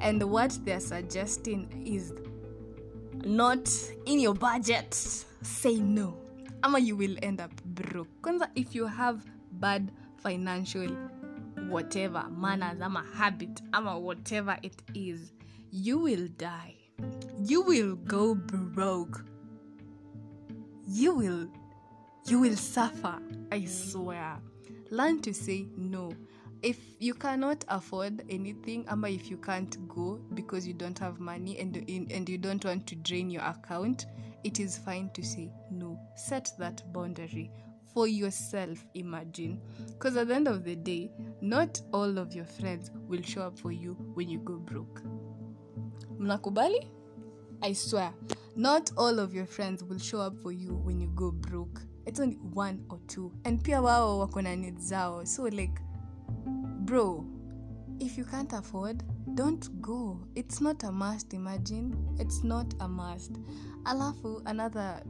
and 0.00 0.22
what 0.22 0.56
they're 0.64 0.80
suggesting 0.80 1.84
is 1.84 2.14
not 3.24 3.68
in 4.06 4.20
your 4.20 4.34
budget 4.34 4.94
say 5.42 5.76
no. 5.76 6.16
Ama 6.62 6.78
you 6.78 6.96
will 6.96 7.16
end 7.22 7.40
up 7.40 7.50
broke. 7.64 8.08
If 8.54 8.74
you 8.74 8.86
have 8.86 9.24
bad 9.52 9.90
financial 10.18 10.88
whatever 11.70 12.24
manners 12.30 12.80
ama 12.80 13.04
habit 13.14 13.62
ama 13.72 13.98
whatever 13.98 14.58
it 14.62 14.82
is 14.94 15.32
you 15.72 15.98
will 15.98 16.28
die. 16.38 16.74
You 17.38 17.62
will 17.62 17.96
go 17.96 18.34
broke. 18.34 19.24
You 20.88 21.14
will 21.14 21.48
you 22.26 22.40
will 22.40 22.56
suffer 22.56 23.18
i 23.52 23.64
swear. 23.66 24.38
Learn 24.90 25.20
to 25.22 25.34
say 25.34 25.66
no. 25.76 26.12
If 26.62 26.78
you 26.98 27.14
cannot 27.14 27.64
afford 27.68 28.24
anything 28.30 28.86
ama 28.88 29.08
if 29.08 29.30
you 29.30 29.36
can't 29.36 29.76
go 29.88 30.18
because 30.34 30.66
you 30.66 30.72
don't 30.74 30.98
have 30.98 31.20
money 31.20 31.58
and 31.58 31.76
and 32.10 32.28
you 32.28 32.38
don't 32.38 32.64
want 32.64 32.86
to 32.86 32.94
drain 32.96 33.30
your 33.30 33.42
account 33.42 34.06
it 34.44 34.58
is 34.60 34.78
fine 34.78 35.10
to 35.14 35.22
say 35.22 35.50
no. 35.70 35.98
Set 36.16 36.52
that 36.58 36.82
boundary 36.92 37.50
for 37.96 38.06
yourself 38.06 38.84
imagine. 38.92 39.58
Because 39.86 40.18
at 40.18 40.28
the 40.28 40.34
end 40.34 40.48
of 40.48 40.64
the 40.64 40.76
day 40.76 41.10
not 41.40 41.80
all 41.94 42.18
of 42.18 42.34
your 42.34 42.44
friends 42.44 42.90
will 43.08 43.22
show 43.22 43.40
up 43.40 43.58
for 43.58 43.72
you 43.72 43.94
when 44.12 44.28
you 44.28 44.38
go 44.40 44.56
broke. 44.58 45.00
Mnakubali? 46.20 46.90
I 47.62 47.72
swear 47.72 48.12
not 48.54 48.90
all 48.98 49.18
of 49.18 49.32
your 49.32 49.46
friends 49.46 49.82
will 49.82 49.98
show 49.98 50.20
up 50.20 50.36
for 50.42 50.52
you 50.52 50.74
when 50.84 51.00
you 51.00 51.06
go 51.14 51.30
broke. 51.30 51.80
It's 52.04 52.20
only 52.20 52.36
one 52.36 52.84
or 52.90 53.00
two. 53.08 53.32
And 53.46 53.64
pia 53.64 53.80
wao 53.80 54.18
wako 54.18 54.42
na 54.42 54.54
needs 54.54 54.92
zao. 54.92 55.26
So 55.26 55.44
like 55.44 55.80
bro 56.84 57.24
if 57.98 58.18
you 58.18 58.26
can't 58.26 58.52
afford 58.52 59.02
don't 59.34 59.80
go. 59.80 60.20
It's 60.34 60.60
not 60.60 60.84
a 60.84 60.92
must 60.92 61.32
imagine. 61.32 61.96
It's 62.18 62.44
not 62.44 62.74
a 62.80 62.88
must. 62.88 63.32
Alafu 63.84 64.42
another 64.44 65.02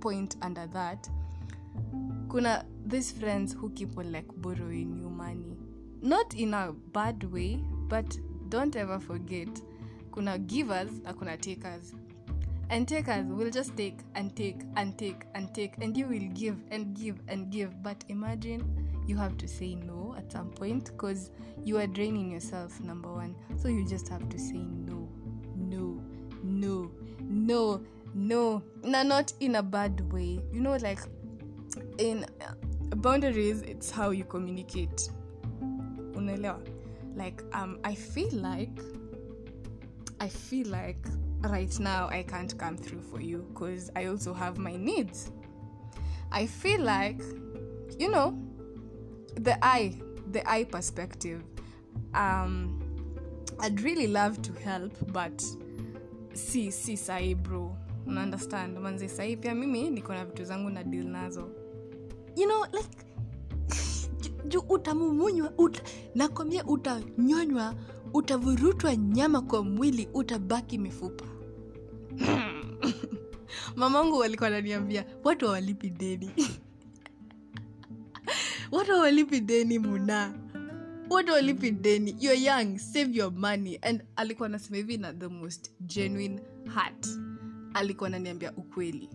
point 0.00 0.36
under 0.42 0.66
that 0.74 1.08
kuna 2.30 2.64
these 2.86 3.12
friends 3.12 3.52
who 3.52 3.70
keep 3.70 3.98
on 3.98 4.12
like 4.12 4.28
borrowing 4.36 4.96
you 5.00 5.10
money. 5.10 5.56
Not 6.02 6.34
in 6.34 6.54
a 6.54 6.72
bad 6.92 7.24
way 7.24 7.58
but 7.88 8.16
don't 8.48 8.76
ever 8.76 8.98
forget 9.00 9.48
kuna 10.12 10.38
givers 10.38 10.90
na 11.04 11.12
kuna 11.12 11.36
takers. 11.36 11.92
And 12.70 12.86
takers 12.86 13.26
will 13.26 13.50
just 13.50 13.76
take 13.76 13.98
and 14.14 14.34
take 14.36 14.60
and 14.76 14.96
take 14.96 15.24
and 15.34 15.52
take 15.52 15.74
and 15.82 15.96
you 15.96 16.06
will 16.06 16.28
give 16.34 16.56
and 16.70 16.94
give 16.96 17.16
and 17.26 17.50
give. 17.50 17.82
But 17.82 18.04
imagine 18.08 18.62
you 19.08 19.16
have 19.16 19.36
to 19.38 19.48
say 19.48 19.74
no 19.74 20.14
at 20.16 20.30
some 20.30 20.50
point 20.50 20.84
because 20.92 21.30
you 21.64 21.78
are 21.78 21.88
draining 21.88 22.30
yourself 22.30 22.80
number 22.80 23.12
one. 23.12 23.34
So 23.56 23.66
you 23.68 23.84
just 23.84 24.08
have 24.08 24.28
to 24.28 24.38
say 24.38 24.58
no 24.58 25.08
no 25.56 26.00
no 26.44 26.90
no 27.20 27.80
no. 28.14 28.62
No 28.84 29.02
not 29.02 29.32
in 29.40 29.56
a 29.56 29.62
bad 29.62 30.12
way. 30.12 30.40
You 30.52 30.60
know 30.60 30.76
like 30.76 31.00
in 32.00 32.26
boundaries 32.96 33.62
it's 33.62 33.90
how 33.90 34.10
you 34.10 34.24
communicate. 34.24 35.10
Unaelewa? 36.14 36.60
Like 37.16 37.42
um 37.52 37.78
i 37.84 37.94
feel 37.94 38.30
like 38.32 38.80
i 40.20 40.28
feel 40.28 40.66
like 40.68 40.98
right 41.42 41.78
now 41.80 42.08
i 42.08 42.22
can't 42.22 42.56
come 42.58 42.76
through 42.76 43.00
for 43.00 43.20
you 43.20 43.44
because 43.52 43.90
i 43.96 44.06
also 44.06 44.32
have 44.32 44.58
my 44.58 44.76
needs. 44.76 45.30
I 46.32 46.46
feel 46.46 46.80
like 46.80 47.20
you 47.98 48.08
know 48.10 48.38
the 49.34 49.58
eye 49.64 49.94
the 50.30 50.48
eye 50.48 50.64
perspective 50.64 51.42
um 52.14 52.80
i'd 53.60 53.80
really 53.80 54.06
love 54.06 54.40
to 54.42 54.52
help 54.52 54.92
but 55.12 55.42
si 56.34 56.70
si 56.70 56.94
sahi 56.96 57.34
bro. 57.42 57.76
Una 58.06 58.22
understand 58.22 58.76
manzi 58.78 59.08
sahi 59.08 59.36
pia 59.40 59.54
mimi 59.54 59.90
niko 59.90 60.14
na 60.14 60.24
vitu 60.24 60.44
zangu 60.44 60.70
na 60.70 60.82
deal 60.84 61.04
nazo 61.06 61.50
you 62.36 62.46
know 62.46 62.64
like 62.72 62.96
juu 64.48 64.60
utamumunywa 64.68 65.52
uta, 65.58 65.82
nakwambia 66.14 66.64
utanyonywa 66.64 67.74
utavurutwa 68.14 68.96
nyama 68.96 69.40
kwa 69.40 69.62
mwili 69.64 70.08
utabaki 70.14 70.78
mifupa. 70.78 71.24
Mamangu 73.76 74.18
walikuwa 74.18 74.50
naniambia 74.50 75.04
watu 75.24 75.46
hawalipi 75.46 75.90
deni. 75.90 76.30
Watu 78.72 78.92
hawalipi 78.92 79.40
deni 79.40 79.78
muna. 79.78 80.34
Watu 81.10 81.28
hawalipi 81.28 81.70
deni. 81.70 82.16
You're 82.20 82.42
young 82.42 82.78
save 82.78 83.18
your 83.18 83.32
money. 83.32 83.78
And 83.82 84.02
alikuwa 84.16 84.46
anasema 84.48 84.76
hivi 84.76 84.96
na 84.96 85.12
the 85.12 85.26
most 85.28 85.70
genuine 85.80 86.40
heart. 86.74 87.06
Alikuwa 87.74 88.06
ananiambia 88.08 88.52
ukweli. 88.52 89.08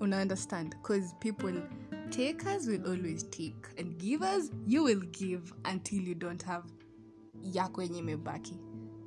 Una 0.00 0.22
understand? 0.22 0.76
Cause 0.82 1.14
people 1.20 1.62
takers 2.10 2.66
will 2.66 2.86
always 2.86 3.24
take 3.24 3.66
and 3.78 3.98
givers 3.98 4.50
you 4.66 4.82
will 4.82 5.00
give 5.12 5.52
until 5.64 6.00
you 6.00 6.14
don't 6.14 6.42
have 6.42 6.64
yako 7.42 7.82
yenye 7.82 8.02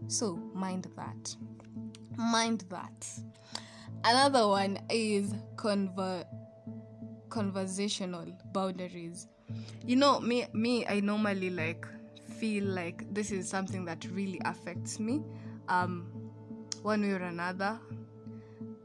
so 0.07 0.38
mind 0.53 0.88
that. 0.95 1.36
Mind 2.17 2.63
that. 2.69 3.07
Another 4.03 4.47
one 4.47 4.79
is 4.89 5.33
conver- 5.55 6.25
conversational 7.29 8.25
boundaries. 8.53 9.27
You 9.86 9.95
know 9.95 10.19
me 10.19 10.45
me 10.53 10.86
i 10.88 10.99
normally 10.99 11.49
like 11.49 11.86
feel 12.38 12.65
like 12.65 13.13
this 13.13 13.31
is 13.31 13.47
something 13.47 13.86
that 13.86 14.05
really 14.12 14.41
affects 14.43 14.99
me 14.99 15.23
um 15.69 16.05
one 16.83 17.01
way 17.01 17.12
or 17.12 17.23
another 17.23 17.79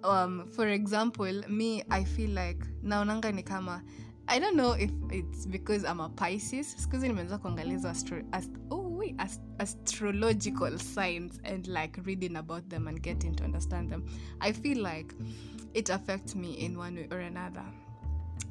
um 0.05 0.47
for 0.51 0.69
example 0.69 1.43
me 1.49 1.83
i 1.91 2.05
feel 2.05 2.31
like 2.31 2.65
naonanga 2.83 3.33
ni 3.33 3.43
kama 3.43 3.83
i 4.29 4.41
don't 4.41 4.57
know 4.57 4.73
if 4.73 4.91
it's 5.11 5.47
because 5.47 5.85
i'm 5.85 6.01
a 6.01 6.09
pisces. 6.09 6.77
Skuzi 6.77 7.09
nimeanza 7.09 7.39
kuangaliza 7.39 7.91
astro, 7.91 8.23
ast, 8.33 8.51
oh 8.71 8.89
wait, 8.97 9.15
ast, 9.19 9.41
astrological 9.59 10.79
signs 10.79 11.41
and 11.45 11.67
like 11.67 12.01
reading 12.05 12.37
about 12.37 12.69
them 12.69 12.89
and 12.89 13.03
getting 13.03 13.35
to 13.35 13.45
understand 13.45 13.91
them. 13.91 14.07
I 14.41 14.53
feel 14.53 14.79
like 14.79 15.15
it 15.75 15.91
affects 15.91 16.35
me 16.35 16.53
in 16.53 16.79
one 16.79 16.97
way 16.97 17.09
or 17.11 17.21
another. 17.21 17.65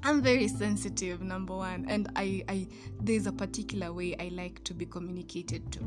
I'm 0.03 0.21
very 0.21 0.47
sensitive, 0.47 1.21
number 1.21 1.55
one, 1.55 1.85
and 1.87 2.09
I, 2.15 2.43
I 2.49 2.67
there's 3.01 3.27
a 3.27 3.31
particular 3.31 3.93
way 3.93 4.15
I 4.19 4.29
like 4.29 4.63
to 4.63 4.73
be 4.73 4.85
communicated 4.85 5.71
to, 5.73 5.79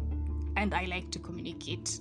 and 0.57 0.72
I 0.72 0.87
like 0.87 1.11
to 1.11 1.18
communicate 1.18 2.00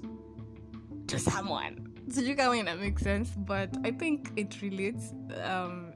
to 1.08 1.20
someone. 1.20 1.93
Sijui 2.10 2.36
kama 2.36 2.58
ina 2.58 2.76
make 2.76 3.00
sense. 3.00 3.32
But 3.38 3.70
i 3.84 3.92
think 3.92 4.32
it 4.36 4.62
relates 4.62 5.14
um, 5.46 5.92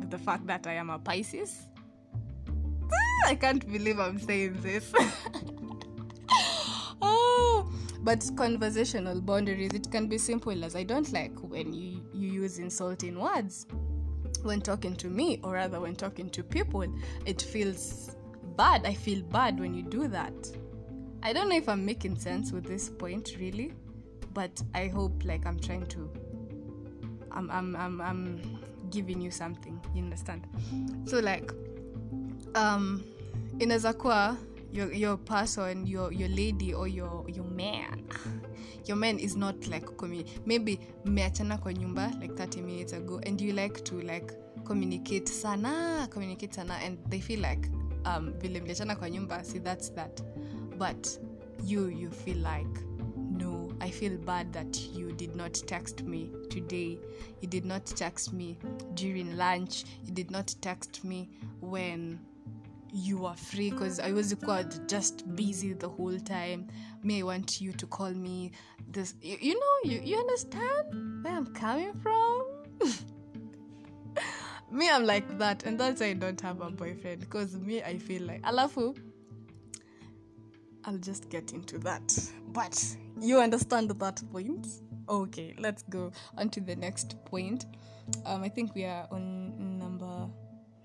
with 0.00 0.10
the 0.10 0.18
fact 0.18 0.46
that 0.46 0.66
i 0.66 0.78
am 0.78 0.90
a 0.90 0.98
pisces. 0.98 1.68
Ah, 2.92 3.30
i 3.30 3.36
can't 3.36 3.66
believe 3.66 3.98
i'm 4.00 4.18
saying 4.18 4.54
this. 4.62 4.92
Oh, 7.02 7.68
but 8.00 8.24
conversational 8.36 9.20
boundaries 9.20 9.72
it 9.74 9.90
can 9.90 10.06
be 10.06 10.16
simple 10.18 10.64
as 10.64 10.74
i 10.76 10.82
don't 10.82 11.12
like 11.12 11.36
when 11.40 11.72
you, 11.72 12.00
you 12.14 12.42
use 12.42 12.58
insulting 12.58 13.18
words. 13.18 13.66
When 14.42 14.60
talking 14.60 14.94
to 14.96 15.08
me 15.08 15.40
or 15.42 15.52
rather 15.54 15.80
when 15.80 15.96
talking 15.96 16.30
to 16.30 16.42
people 16.42 16.86
it 17.26 17.42
feels 17.42 18.16
bad. 18.56 18.86
I 18.86 18.94
feel 18.94 19.22
bad 19.22 19.58
when 19.58 19.74
you 19.74 19.82
do 19.82 20.06
that. 20.08 20.32
I 21.22 21.32
don't 21.32 21.48
know 21.48 21.56
if 21.56 21.68
i'm 21.68 21.84
making 21.84 22.16
sense 22.18 22.52
with 22.52 22.64
this 22.64 22.88
point 22.90 23.36
really 23.38 23.72
but 24.34 24.60
i 24.72 24.88
hope 24.88 25.24
like 25.24 25.48
i'm 25.48 25.58
trying 25.60 25.86
to 25.86 26.10
i'm 27.36 27.50
i'm 27.50 27.76
i'm, 27.76 28.00
I'm 28.00 28.40
giving 28.90 29.20
you 29.22 29.30
something 29.30 29.80
you 29.94 30.02
understand? 30.02 30.46
So 31.06 31.20
like 31.20 31.52
um 32.54 33.02
inaweza 33.58 33.92
kuwa 33.92 34.36
your, 34.72 34.92
your 34.92 35.18
person 35.18 35.86
your, 35.86 36.12
your 36.12 36.28
lady 36.30 36.74
or 36.74 36.88
your, 36.88 37.24
your 37.30 37.46
man 37.46 38.02
your 38.86 38.96
man 38.98 39.18
is 39.18 39.36
not 39.36 39.66
like 39.66 39.86
maybe 40.46 40.78
mmeachana 41.04 41.58
kwa 41.58 41.72
nyumba 41.72 42.12
like 42.20 42.34
30 42.34 42.62
minutes 42.62 42.92
ago 42.92 43.20
and 43.26 43.40
you 43.40 43.52
like 43.52 43.80
to 43.82 44.00
like 44.00 44.34
communicate 44.64 45.26
sana 45.32 46.06
communicate 46.10 46.54
sana 46.54 46.74
and 46.78 46.98
they 47.10 47.20
feel 47.20 47.40
like 47.40 47.68
um 48.04 48.32
vile 48.38 48.60
mliachana 48.60 48.96
kwa 48.96 49.10
nyumba 49.10 49.44
see 49.44 49.58
that's 49.60 49.94
that. 49.94 50.22
But 50.78 51.08
you 51.64 51.88
you 51.90 52.10
feel 52.10 52.36
like 52.38 52.80
i 53.80 53.90
feel 53.90 54.16
bad 54.18 54.52
that 54.52 54.80
you 54.92 55.12
did 55.12 55.34
not 55.36 55.54
text 55.66 56.02
me 56.02 56.30
today. 56.50 56.98
You 57.40 57.48
did 57.48 57.64
not 57.64 57.86
text 57.86 58.32
me 58.32 58.58
during 58.94 59.36
lunch. 59.36 59.84
You 60.04 60.12
did 60.12 60.30
not 60.30 60.54
text 60.60 61.04
me 61.04 61.28
when 61.60 62.18
you 62.92 63.18
were 63.18 63.34
free 63.34 63.70
because 63.70 63.98
i 63.98 64.12
was 64.12 64.32
just 64.86 65.34
busy 65.34 65.72
the 65.72 65.88
whole 65.88 66.18
time. 66.20 66.68
Me 67.02 67.20
i 67.20 67.22
want 67.22 67.60
you 67.60 67.72
to 67.72 67.86
call 67.86 68.10
me 68.10 68.52
this 68.88 69.14
you, 69.20 69.36
you 69.40 69.54
know 69.54 69.90
you, 69.90 70.00
you 70.04 70.16
understand 70.18 71.24
where 71.24 71.34
i'm 71.34 71.46
coming 71.46 71.92
from? 71.94 72.44
Me 74.70 74.90
i'm 74.90 75.04
like 75.04 75.38
that 75.38 75.64
and 75.64 75.78
that's 75.78 76.00
why 76.00 76.08
i 76.08 76.12
don't 76.14 76.40
have 76.40 76.60
a 76.60 76.70
boyfriend 76.70 77.20
because 77.20 77.54
me 77.56 77.82
i 77.82 77.96
feel 77.96 78.22
like 78.22 78.42
alafu 78.42 78.96
i'll 80.86 80.98
just 80.98 81.28
get 81.30 81.52
into 81.52 81.78
that. 81.78 82.16
But 82.48 82.96
you 83.20 83.38
understand 83.40 83.90
that 83.90 84.22
point? 84.32 84.66
Okay 85.08 85.54
let's 85.58 85.82
go 85.84 86.12
on 86.38 86.48
to 86.50 86.60
the 86.60 86.76
next 86.76 87.16
point. 87.24 87.66
Um 88.26 88.42
i 88.42 88.48
think 88.48 88.74
we 88.74 88.84
are 88.84 89.06
on 89.10 89.78
number 89.78 90.28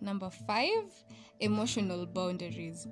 number 0.01 0.29
five 0.29 0.85
emotional 1.39 2.05
boundaries. 2.05 2.87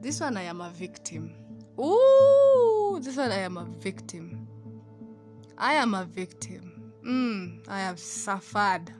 This 0.00 0.20
one 0.20 0.36
i 0.36 0.42
am 0.42 0.60
a 0.60 0.70
victim. 0.70 1.34
Ooh, 1.78 3.00
this 3.02 3.16
one 3.16 3.30
i 3.30 3.38
am 3.38 3.56
a 3.56 3.64
victim. 3.64 4.46
I 5.56 5.74
am 5.74 5.94
a 5.94 6.04
victim. 6.04 6.92
Mm, 7.06 7.68
i 7.68 7.78
have 7.80 7.98
suffered. 7.98 8.92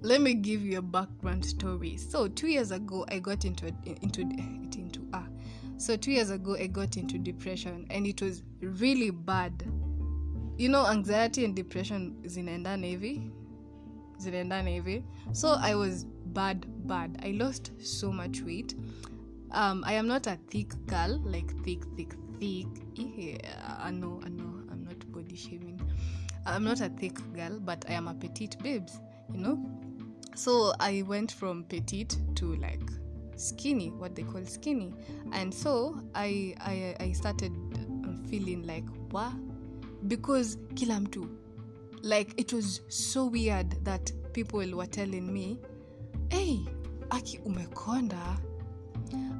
Let 0.00 0.20
me 0.20 0.34
give 0.34 0.62
you 0.62 0.78
a 0.78 0.82
background 0.82 1.46
story. 1.46 1.96
So 1.96 2.28
two 2.28 2.48
years 2.48 2.70
ago 2.70 3.06
i 3.08 3.18
got 3.18 3.44
into 3.44 3.72
into 3.84 4.24
so 5.76 5.96
two 5.96 6.12
years 6.12 6.30
ago 6.30 6.56
i 6.56 6.66
got 6.66 6.96
into 6.96 7.18
depression 7.18 7.86
and 7.90 8.06
it 8.06 8.22
was 8.22 8.42
really 8.60 9.10
bad. 9.10 9.52
You 10.56 10.68
know 10.68 10.86
anxiety 10.86 11.44
and 11.44 11.54
depression 11.56 12.16
zinaendana 12.26 12.86
hivi 12.86 13.32
zinaendana 14.18 14.70
hivi 14.70 15.04
so 15.32 15.56
i 15.60 15.74
was 15.74 16.06
bad 16.26 16.66
bad. 16.86 17.18
I 17.22 17.32
lost 17.32 17.72
so 17.80 18.12
much 18.12 18.40
weight. 18.42 18.76
Um 19.50 19.84
i 19.84 19.94
am 19.94 20.06
not 20.06 20.26
a 20.26 20.38
thick 20.48 20.74
girl 20.86 21.20
like 21.24 21.52
thick 21.64 21.84
thick 21.96 22.14
thick. 22.38 22.66
Yeah, 22.94 23.76
i 23.78 23.90
know 23.90 24.20
i 24.24 24.28
know. 24.28 24.62
I'm 24.70 24.84
not 24.84 25.06
body 25.12 25.36
shaming. 25.36 25.80
I'm 26.46 26.64
not 26.64 26.80
a 26.80 26.88
thick 26.88 27.18
girl 27.34 27.58
but 27.60 27.84
i 27.88 27.94
am 27.94 28.08
a 28.08 28.14
petite 28.14 28.56
babes 28.62 29.00
you 29.32 29.40
know? 29.40 29.58
So 30.36 30.72
i 30.80 31.02
went 31.02 31.32
from 31.32 31.64
petite 31.64 32.16
to 32.36 32.54
like 32.56 32.90
skinny 33.36 33.90
what 33.90 34.14
they 34.14 34.22
call 34.24 34.44
skinny. 34.44 34.92
And 35.32 35.52
so 35.54 35.96
i 36.14 36.54
i, 36.60 36.94
I 37.00 37.12
started 37.12 37.52
um, 37.52 38.24
feeling 38.30 38.62
like 38.66 38.84
what 39.10 39.32
because 40.08 40.58
kila 40.74 41.00
mtu 41.00 41.26
like 42.02 42.34
it 42.36 42.52
was 42.52 42.80
so 42.88 43.26
weird 43.26 43.84
that 43.84 44.12
people 44.32 44.74
were 44.76 44.86
telling 44.90 45.32
me 45.32 45.58
hey 46.30 46.58
aki 47.10 47.38
umekonda? 47.44 48.38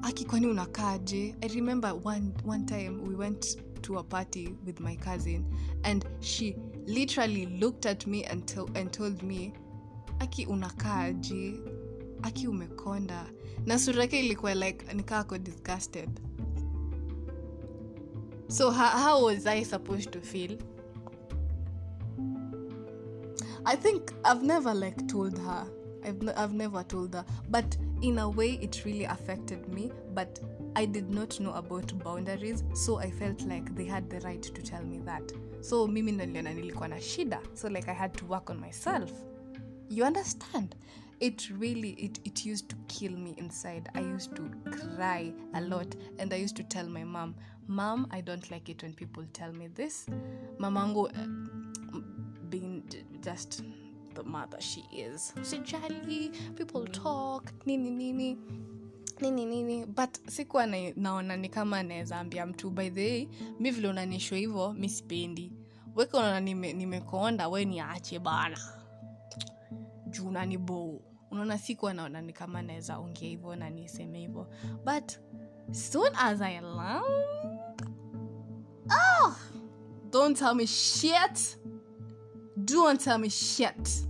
Aki 0.03 0.25
kwani 0.25 0.47
unakaje 0.47 1.35
i 1.43 1.49
remember 1.49 1.93
one, 2.05 2.33
one 2.45 2.65
time 2.67 3.03
we 3.09 3.15
went 3.15 3.57
to 3.83 3.99
a 3.99 4.03
party 4.03 4.55
with 4.67 4.81
my 4.81 4.97
cousin 4.97 5.45
and 5.85 6.05
she 6.21 6.57
literally 6.87 7.47
looked 7.47 7.87
at 7.87 8.07
me 8.07 8.25
and, 8.25 8.47
to, 8.49 8.67
and 8.75 8.93
told 8.93 9.23
me 9.23 9.53
aki 10.21 10.47
unakaaje? 10.47 11.61
Aki 12.23 12.47
umekonda 12.49 13.27
na 13.67 13.79
sura 13.79 14.01
yake 14.03 14.21
ilikuwa 14.21 14.55
like 14.55 14.95
nikaako 14.95 15.39
disgusted. 15.39 16.21
So 18.49 18.71
how, 18.71 19.25
was 19.25 19.47
i 19.47 19.65
supposed 19.65 20.11
to 20.13 20.21
feel? 20.21 20.59
I 23.65 23.77
think 23.77 24.13
i've 24.25 24.43
never 24.43 24.75
like 24.75 25.07
told 25.07 25.39
her. 25.39 25.67
I've, 26.05 26.29
I've 26.37 26.53
never 26.53 26.85
told 26.85 27.15
her. 27.15 27.25
But 27.49 27.77
in 28.03 28.19
a 28.19 28.29
way 28.29 28.59
it 28.63 28.85
really 28.85 29.05
affected 29.05 29.69
me. 29.69 29.91
But 30.15 30.39
i 30.77 30.87
did 30.87 31.11
not 31.11 31.41
know 31.41 31.53
about 31.55 31.99
boundaries. 32.05 32.63
So 32.75 32.99
i 32.99 33.11
felt 33.11 33.43
like 33.43 33.75
they 33.75 33.87
had 33.87 34.11
the 34.11 34.21
right 34.21 34.43
to 34.43 34.63
tell 34.63 34.83
me 34.85 34.99
that. 35.05 35.33
So 35.61 35.87
mimi 35.87 36.13
naliona 36.13 36.55
nilikuwa 36.55 36.89
na 36.89 37.01
shida. 37.01 37.41
So 37.55 37.69
like 37.69 37.89
i 37.91 37.95
had 37.95 38.13
to 38.19 38.27
work 38.27 38.51
on 38.51 38.61
myself. 38.61 39.11
You 39.89 40.05
understand 40.05 40.77
it 41.21 41.51
really 41.59 41.91
it, 41.91 42.21
it 42.25 42.45
used 42.47 42.69
to 42.69 42.77
kill 42.89 43.13
me 43.13 43.35
inside. 43.39 43.89
I 43.95 44.01
used 44.01 44.35
to 44.37 44.51
cry 44.71 45.33
a 45.55 45.61
lot 45.61 45.95
and 46.19 46.33
i 46.33 46.37
used 46.37 46.57
to 46.57 46.63
tell 46.63 46.87
my 46.89 47.05
mom 47.05 47.35
mom 47.69 48.07
i 48.11 48.21
don't 48.23 48.51
like 48.51 48.69
it 48.73 48.83
when 48.83 48.93
people 48.95 49.25
tell 49.33 49.53
me 49.53 49.69
this. 49.69 50.07
Mamangu 50.59 51.05
uh, 51.05 52.01
being 52.51 52.83
just 53.23 53.63
the 54.15 54.23
mother 54.23 54.61
she 54.61 54.85
is. 54.93 55.33
Sijali 55.43 56.31
people 56.57 56.85
talk 56.87 57.53
nini 57.67 57.91
nini 57.91 58.37
nini 59.21 59.45
nini. 59.47 59.85
But 59.87 60.19
sikuwa 60.29 60.67
na, 60.67 60.93
naona 60.97 61.37
ni 61.37 61.49
kama 61.49 61.79
anaweza 61.79 62.19
ambia 62.19 62.47
mtu 62.47 62.71
by 62.71 62.91
the 62.91 63.11
way 63.11 63.29
mi 63.61 63.71
vile 63.71 63.89
unanishwa 63.89 64.39
hivyo 64.39 64.73
mi 64.73 64.89
sipendi. 64.89 65.53
Weke 65.97 66.17
unaona 66.17 66.41
nime- 66.41 66.73
we 67.49 67.65
niache 67.65 68.19
bana 68.19 68.59
juu 70.15 70.29
unanibou 70.29 71.03
unaona 71.31 71.59
sikuwa 71.59 71.95
naona 71.95 72.21
ni 72.21 72.33
kama 72.33 72.63
naweza 72.63 72.99
ongea 72.99 73.29
hivyo 73.29 73.57
na 73.57 73.71
niseme 73.71 74.19
hivyo. 74.19 74.47
But 74.85 75.13
soon 75.73 76.13
as 76.17 76.41
i 76.41 76.61
learned 76.61 77.85
oh, 78.91 79.35
don't 80.11 80.39
tell 80.39 80.55
me 80.55 80.67
shit. 80.67 81.59
Don't 82.57 83.01
tell 83.05 83.19
me 83.19 83.31
shit. 83.31 84.09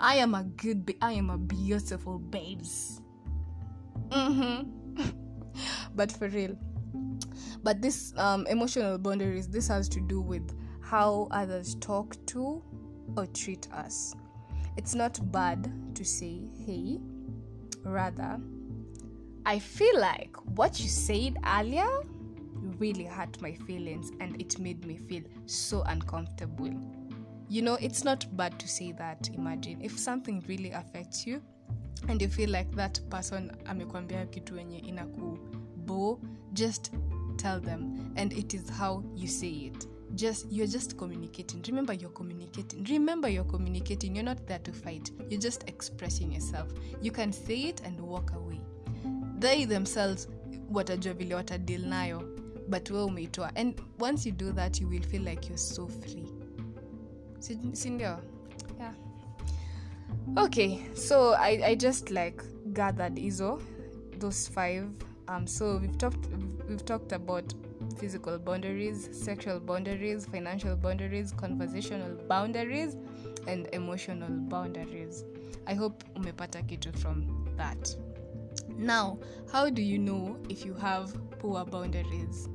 I 0.00 0.22
am 0.22 0.34
a 0.34 0.42
good 0.42 0.96
i 1.00 1.18
am 1.18 1.30
a 1.30 1.38
beautiful 1.38 2.18
babes. 2.18 3.02
Mm-hmm. 4.08 4.68
but 5.96 6.12
for 6.12 6.28
real. 6.28 6.56
But 7.62 7.82
this 7.82 8.14
um, 8.16 8.46
emotional 8.46 8.98
boundaries 8.98 9.48
this 9.48 9.68
has 9.68 9.88
to 9.90 10.00
do 10.00 10.20
with 10.20 10.54
how 10.80 11.28
others 11.30 11.76
talk 11.80 12.16
to 12.26 12.62
or 13.16 13.26
treat 13.26 13.68
us 13.72 14.14
it's 14.76 14.94
not 14.94 15.32
bad 15.32 15.72
to 15.94 16.04
say 16.04 16.40
hey. 16.66 16.98
Rather 17.84 18.38
i 19.44 19.58
feel 19.58 19.98
like 20.00 20.36
what 20.56 20.78
you 20.80 20.88
said 20.88 21.36
earlier 21.58 21.88
really 22.78 23.04
hurt 23.04 23.40
my 23.42 23.52
feelings 23.52 24.12
and 24.20 24.40
it 24.40 24.58
made 24.58 24.84
me 24.86 24.96
feel 24.96 25.22
so 25.46 25.82
uncomfortable. 25.82 26.70
You 27.48 27.62
know 27.62 27.74
it's 27.80 28.04
not 28.04 28.24
bad 28.36 28.58
to 28.60 28.68
say 28.68 28.92
that. 28.92 29.28
Imagine 29.34 29.80
if 29.82 29.98
something 29.98 30.42
really 30.48 30.70
affects 30.70 31.26
you 31.26 31.42
and 32.08 32.20
you 32.22 32.28
feel 32.28 32.50
like 32.50 32.74
that 32.76 33.00
person 33.10 33.52
amekwambia 33.64 34.26
kitu 34.26 34.54
wenye 34.54 34.78
inakubo 34.78 36.20
just 36.52 36.92
tell 37.36 37.60
them 37.60 38.12
and 38.16 38.32
it 38.32 38.54
is 38.54 38.70
how 38.70 39.04
you 39.16 39.28
say 39.28 39.50
it 39.50 39.88
just 40.14 40.50
you're 40.50 40.66
just 40.66 40.98
communicating. 40.98 41.62
Remember 41.66 41.92
you're 41.92 42.10
communicating. 42.10 42.84
Remember 42.84 43.28
you're 43.28 43.44
communicating. 43.44 44.14
You're 44.14 44.24
not 44.24 44.46
there 44.46 44.58
to 44.60 44.72
fight. 44.72 45.10
You're 45.28 45.40
just 45.40 45.68
expressing 45.68 46.32
yourself. 46.32 46.72
You 47.00 47.10
can 47.10 47.32
say 47.32 47.62
it 47.62 47.80
and 47.84 48.00
walk 48.00 48.32
away. 48.34 48.60
They 49.38 49.64
themselves 49.64 50.28
what 50.68 50.90
a 50.90 50.96
watajua 50.96 51.14
vile 51.14 51.36
watadil 51.36 51.84
nayo 51.84 52.22
but 52.68 52.90
we 52.90 52.96
umeitoa. 52.96 53.50
And 53.56 53.80
once 53.98 54.24
you 54.24 54.32
do 54.32 54.52
that 54.52 54.80
you 54.80 54.88
will 54.88 55.02
feel 55.02 55.22
like 55.22 55.48
you're 55.48 55.58
so 55.58 55.86
free. 55.88 56.26
Si- 57.40 57.56
sindio 57.72 58.20
yeah. 58.78 58.92
Okay 60.38 60.80
so 60.94 61.34
I, 61.34 61.62
I 61.64 61.74
just 61.74 62.10
like 62.10 62.42
gathered 62.72 63.16
hizo 63.16 63.60
those 64.18 64.48
five. 64.48 64.88
Um 65.28 65.46
so 65.46 65.78
we've 65.78 65.98
talked 65.98 66.28
we've 66.68 66.84
talked 66.84 67.12
about 67.12 67.52
physical 67.92 68.38
boundaries 68.38 69.08
sexual 69.12 69.60
boundaries 69.60 70.26
financial 70.26 70.76
boundaries 70.76 71.32
conversational 71.32 72.16
boundaries 72.28 72.96
and 73.46 73.68
emotional 73.72 74.28
boundaries 74.28 75.24
i 75.66 75.74
hope 75.74 76.04
umepata 76.14 76.62
kitu 76.62 76.92
from 76.92 77.24
that 77.56 77.96
now 78.78 79.18
how 79.52 79.70
do 79.70 79.82
you 79.82 79.98
know 79.98 80.36
if 80.48 80.66
you 80.66 80.74
have 80.74 81.12
poor 81.38 81.64
boundaries 81.64 82.48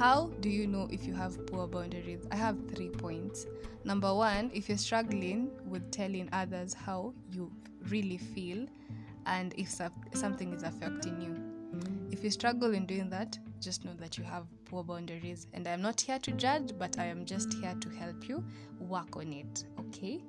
how 0.00 0.30
do 0.40 0.48
you 0.48 0.66
know 0.66 0.88
if 0.90 1.06
you 1.06 1.12
have 1.12 1.46
poor 1.46 1.66
boundaries? 1.66 2.26
I 2.32 2.36
have 2.36 2.56
three 2.70 2.88
points. 2.88 3.44
Number 3.84 4.14
one, 4.14 4.50
if 4.54 4.66
you're 4.66 4.78
struggling 4.78 5.50
with 5.66 5.90
telling 5.90 6.26
others 6.32 6.72
how 6.72 7.12
you 7.30 7.52
really 7.90 8.16
feel 8.16 8.66
and 9.26 9.52
if 9.58 9.68
something 10.14 10.54
is 10.54 10.62
affecting 10.62 11.20
you. 11.20 11.36
If 12.10 12.24
you 12.24 12.30
struggle 12.30 12.72
in 12.72 12.86
doing 12.86 13.10
that, 13.10 13.38
just 13.60 13.84
know 13.84 13.94
that 13.94 14.18
you 14.18 14.24
have 14.24 14.46
poor 14.64 14.84
boundaries. 14.84 15.46
And 15.54 15.66
I'm 15.68 15.82
not 15.82 16.00
here 16.00 16.18
to 16.18 16.32
judge, 16.32 16.72
but 16.78 16.98
I 16.98 17.06
am 17.06 17.24
just 17.24 17.52
here 17.54 17.74
to 17.80 17.88
help 17.90 18.28
you 18.28 18.44
work 18.78 19.16
on 19.16 19.32
it, 19.32 19.64
okay? 19.78 20.20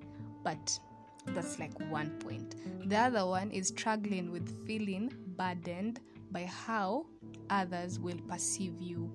But 0.43 0.79
that's 1.27 1.59
like 1.59 1.73
one 1.91 2.09
point. 2.19 2.55
The 2.89 2.97
other 2.97 3.25
one 3.25 3.51
is 3.51 3.67
struggling 3.67 4.31
with 4.31 4.65
feeling 4.67 5.13
burdened 5.37 5.99
by 6.31 6.45
how 6.45 7.05
others 7.49 7.99
will 7.99 8.17
perceive 8.27 8.81
you 8.81 9.09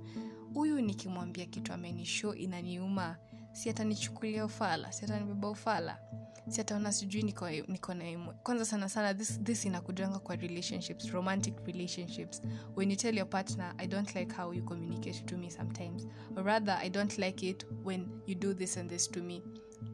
huyu 0.55 0.81
nikimwambia 0.81 1.46
kitu 1.46 1.72
amenishow 1.72 2.35
inaniuma 2.35 3.16
si 3.52 3.70
atanichukulia 3.70 4.44
ufala 4.44 4.92
si 4.92 5.05
atanibeba 5.05 5.50
ufala 5.50 5.98
si 6.48 6.61
ataona 6.61 6.92
sijui 6.92 7.22
niko 7.22 7.50
niko 7.50 7.94
na 7.94 8.04
kwanza 8.42 8.64
sana 8.64 8.88
sana 8.88 9.14
this, 9.14 9.40
this 9.42 9.64
inakujanga 9.64 10.18
kwa 10.18 10.37
relationships 10.37 11.11
romantic 11.11 11.54
relationships. 11.66 12.42
When 12.76 12.90
you 12.90 12.96
tell 12.96 13.16
your 13.16 13.28
partner 13.30 13.74
i 13.78 13.87
don't 13.87 14.14
like 14.14 14.35
how 14.35 14.52
you 14.54 14.62
communicate 14.64 15.20
to 15.26 15.37
me 15.38 15.50
sometimes 15.50 16.06
or 16.37 16.44
rather 16.44 16.78
i 16.82 16.90
don't 16.90 17.18
like 17.18 17.48
it 17.48 17.66
when 17.85 18.06
you 18.26 18.35
do 18.35 18.54
this 18.54 18.76
and 18.76 18.90
this 18.90 19.11
to 19.11 19.22
me 19.22 19.42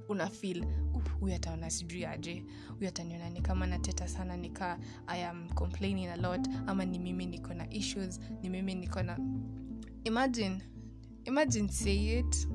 una 0.09 0.27
feel 0.31 0.65
huyu 1.21 1.35
ataona 1.35 1.71
sijui 1.71 2.05
aje. 2.05 2.45
Huyu 2.79 2.89
ataniona 2.89 3.31
ni 3.31 3.41
kama 3.41 3.67
nateta 3.67 4.09
sana 4.09 4.37
nika 4.37 4.79
i 5.07 5.25
am 5.25 5.49
complaining 5.49 6.07
a 6.07 6.17
lot 6.17 6.51
ama 6.67 6.85
ni 6.85 6.99
mimi 6.99 7.27
niko 7.27 7.55
na 7.55 7.71
issues 7.73 8.21
ni 8.43 8.49
mimi 8.49 8.75
niko 8.75 9.03
na 9.03 9.19
imagine 10.05 10.63
imagine 11.25 11.69
say 11.69 12.19
it 12.19 12.49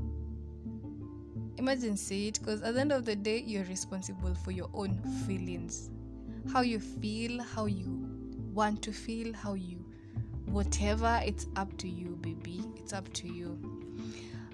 imagine 1.57 1.97
say 1.97 2.27
it 2.27 2.39
because 2.39 2.61
at 2.61 2.73
the 2.73 2.81
end 2.81 2.91
of 2.91 3.05
the 3.05 3.15
day 3.15 3.43
you're 3.45 3.65
responsible 3.65 4.33
for 4.35 4.51
your 4.51 4.69
own 4.73 4.97
feelings. 5.25 5.89
How 6.51 6.61
you 6.61 6.79
feel 6.79 7.41
how 7.41 7.65
you 7.65 8.07
want 8.53 8.81
to 8.83 8.91
feel 8.91 9.33
how 9.33 9.53
you 9.53 9.85
whatever 10.45 11.21
it's 11.25 11.47
up 11.55 11.75
to 11.77 11.87
you 11.87 12.17
baby. 12.21 12.63
It's 12.77 12.93
up 12.93 13.11
to 13.13 13.27
you. 13.27 13.59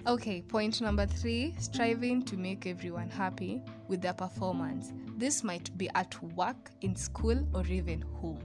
Okay 0.06 0.42
point 0.42 0.80
number 0.80 1.06
three 1.06 1.54
striving 1.58 2.22
to 2.24 2.36
make 2.36 2.66
everyone 2.66 3.08
happy 3.08 3.62
with 3.88 4.02
their 4.02 4.12
performance. 4.12 4.92
This 5.16 5.44
might 5.44 5.76
be 5.78 5.88
at 5.94 6.20
work 6.34 6.70
in 6.80 6.96
school 6.96 7.46
or 7.54 7.64
even 7.66 8.02
home. 8.20 8.40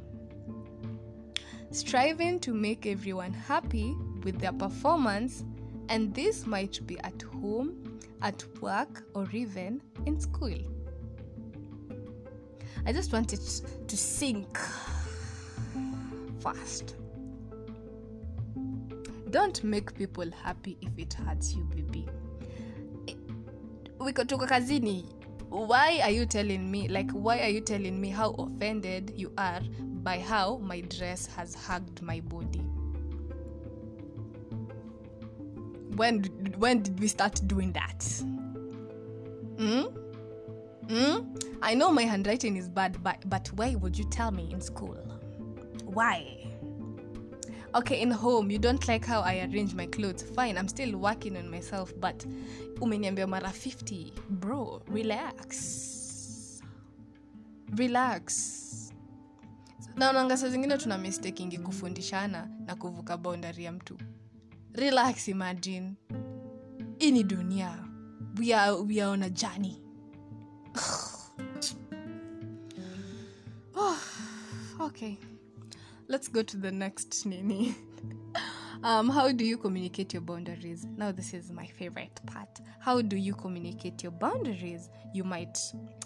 Striving 1.72 2.40
to 2.40 2.54
make 2.54 2.86
everyone 2.86 3.32
happy 3.32 3.96
with 4.24 4.40
their 4.40 4.52
performance, 4.52 5.44
and 5.88 6.14
this 6.16 6.48
might 6.48 6.86
be 6.88 7.00
at 7.02 7.22
home, 7.22 7.89
at 8.22 8.44
work, 8.62 9.04
or 9.14 9.28
even 9.32 9.82
in 10.06 10.20
school. 10.20 10.58
I 12.86 12.94
just 12.94 13.12
want 13.14 13.34
it 13.34 13.42
to 13.88 13.98
sink 13.98 14.58
fast. 16.40 16.96
Don't 19.30 19.64
make 19.64 19.96
people 19.96 20.30
happy 20.44 20.78
if 20.82 20.98
it 20.98 21.14
hurts 21.14 21.54
you, 21.54 21.64
baby. 21.66 22.08
We 24.00 24.14
kutoka 24.14 24.48
kazini 24.48 25.06
why 25.50 26.00
are 26.04 26.12
you 26.12 26.26
telling 26.28 26.70
me 26.70 26.88
like 26.88 27.10
why 27.12 27.40
are 27.40 27.50
you 27.50 27.60
telling 27.60 28.00
me 28.00 28.10
how 28.10 28.32
offended 28.34 29.12
you 29.16 29.32
are 29.38 29.62
by 30.04 30.20
how 30.20 30.58
my 30.58 30.80
dress 30.82 31.26
has 31.26 31.56
hugged 31.56 32.02
my 32.04 32.20
body 32.20 32.62
when 36.00 36.24
when 36.58 36.82
did 36.82 36.98
we 37.00 37.08
start 37.10 37.42
doing 37.46 37.74
that? 37.74 38.06
Hmm? 39.60 39.82
Hmm? 40.90 41.36
i 41.62 41.76
know 41.76 41.92
my 41.92 42.04
handwriting 42.04 42.56
is 42.56 42.70
bad 42.70 43.04
but, 43.04 43.18
but 43.30 43.48
why 43.58 43.76
would 43.76 43.98
you 43.98 44.06
tell 44.06 44.32
me 44.32 44.50
in 44.54 44.62
school? 44.62 44.98
Why? 45.84 46.48
Okay 47.76 48.02
in 48.02 48.12
home 48.12 48.50
you 48.50 48.58
don't 48.58 48.88
like 48.88 49.06
how 49.06 49.20
i 49.22 49.40
arrange 49.42 49.76
my 49.76 49.86
clothes. 49.88 50.24
Fine 50.24 50.58
i'm 50.58 50.70
still 50.70 50.96
working 50.98 51.36
on 51.36 51.52
myself 51.52 51.94
but 52.00 52.26
umeniambia 52.80 53.28
mara 53.28 53.50
50 53.50 54.14
bro 54.30 54.82
relax. 54.88 56.62
Relax. 57.76 58.66
Naonanga 59.96 60.38
saa 60.38 60.50
zingine 60.50 60.78
tuna 60.78 60.98
mistakingi 60.98 61.58
kufundishana 61.58 62.48
na 62.66 62.76
kuvuka 62.76 63.18
boundary 63.18 63.64
ya 63.64 63.72
mtu 63.72 63.98
relax 64.80 65.28
imagine. 65.28 65.96
Hii 67.00 67.12
ni 67.12 67.24
dunia. 67.24 67.86
We 68.38 68.54
are, 68.54 68.82
we 68.82 69.02
are 69.02 69.12
on 69.12 69.24
a 69.24 69.30
journey. 69.30 69.82
Oh, 73.82 73.98
okay. 74.82 75.18
Let's 76.10 76.28
go 76.28 76.44
to 76.44 76.58
the 76.58 76.72
next 76.72 77.26
nini. 77.26 77.76
Um, 78.82 79.10
how 79.10 79.30
do 79.34 79.44
you 79.44 79.58
communicate 79.58 80.14
your 80.14 80.22
boundaries? 80.22 80.88
Now 80.96 81.12
this 81.12 81.34
is 81.34 81.52
my 81.52 81.66
favorite 81.68 82.18
part. 82.26 82.62
How 82.80 83.02
do 83.02 83.18
you 83.18 83.34
communicate 83.34 84.02
your 84.04 84.14
boundaries? 84.14 84.90
You 85.14 85.26
might 85.26 85.58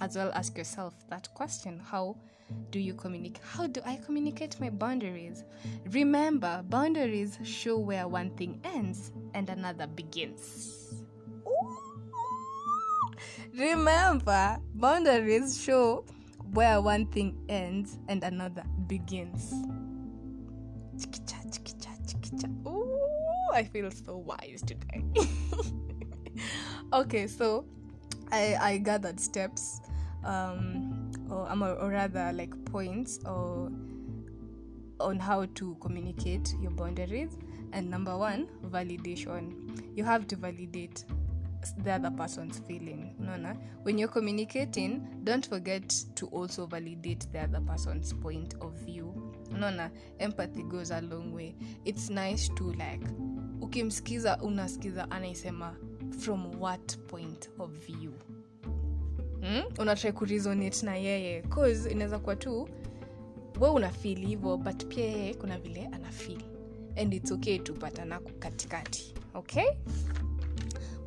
as 0.02 0.16
well 0.16 0.32
ask 0.34 0.58
yourself 0.58 0.96
that 1.10 1.32
question. 1.36 1.80
How 1.80 2.16
do 2.70 2.80
you 2.80 2.94
communicate? 2.94 3.44
How 3.44 3.68
do 3.68 3.82
i 3.86 3.96
communicate 4.06 4.60
my 4.60 4.70
boundaries? 4.70 5.44
Remember 5.92 6.64
boundaries 6.70 7.38
show 7.44 7.78
where 7.78 8.08
one 8.08 8.32
thing 8.32 8.60
ends 8.64 9.12
and 9.34 9.50
another 9.50 9.88
begins. 9.88 11.04
Remember 13.56 14.58
boundaries 14.74 15.62
show 15.62 16.06
where 16.54 16.82
one 16.82 17.06
thing 17.08 17.38
ends 17.50 18.00
and 18.08 18.24
another 18.24 18.64
begins. 18.88 19.54
Ooh, 22.68 23.00
I 23.54 23.64
feel 23.64 23.92
so 23.92 24.18
wise 24.18 24.64
today. 24.66 25.04
okay, 26.94 27.28
so 27.28 27.66
I 28.32 28.58
I 28.60 28.78
gathered 28.78 29.20
steps, 29.20 29.82
um, 30.24 31.03
or, 31.34 31.50
um, 31.52 31.64
or 31.64 31.90
rather 31.90 32.32
like 32.34 32.54
points, 32.66 33.20
or 33.26 33.72
on 35.00 35.20
how 35.20 35.46
to 35.56 35.76
communicate 35.82 36.54
your 36.62 36.72
boundaries. 36.72 37.38
And 37.72 37.90
number 37.90 38.16
one, 38.18 38.48
validation. 38.70 39.82
You 39.96 40.04
have 40.04 40.28
to 40.28 40.36
validate 40.36 41.04
the 41.84 41.92
other 41.94 42.12
person's 42.12 42.60
feeling. 42.60 43.16
No. 43.20 43.58
When 43.84 43.98
you're 43.98 44.10
communicating, 44.10 45.22
don't 45.24 45.46
forget 45.46 45.90
to 46.16 46.28
also 46.28 46.68
validate 46.68 47.26
the 47.32 47.40
other 47.40 47.62
person's 47.62 48.14
point 48.14 48.54
of 48.62 48.74
view. 48.74 49.34
No. 49.52 49.90
Empathy 50.20 50.64
goes 50.64 50.92
a 50.92 51.02
long 51.02 51.34
way. 51.34 51.56
It's 51.86 52.10
nice 52.10 52.50
to 52.50 52.74
like, 52.74 53.02
ukimsikiza 53.62 54.38
unasikiza 54.42 55.12
anaisema 55.12 55.76
from 56.20 56.62
what 56.62 56.98
point 57.08 57.50
of 57.60 57.72
view 57.72 58.14
hmm? 59.44 59.64
unatry 59.82 60.12
kuresonate 60.12 60.86
na 60.86 60.96
yeye. 60.96 61.42
Cause 61.42 61.92
inaweza 61.92 62.20
kuwa 62.20 62.36
tu 62.36 62.70
we 63.60 63.70
una 63.70 63.90
feel 63.90 64.20
hivyo 64.26 64.58
but 64.58 64.86
pia 64.86 65.06
yeye 65.06 65.34
kuna 65.34 65.60
vile 65.60 65.86
ana 65.92 66.12
feel. 66.12 66.42
And 66.96 67.14
its 67.14 67.32
okay 67.32 67.60
tupatana 67.60 68.20
katikati. 68.20 69.14
Okay? 69.34 69.68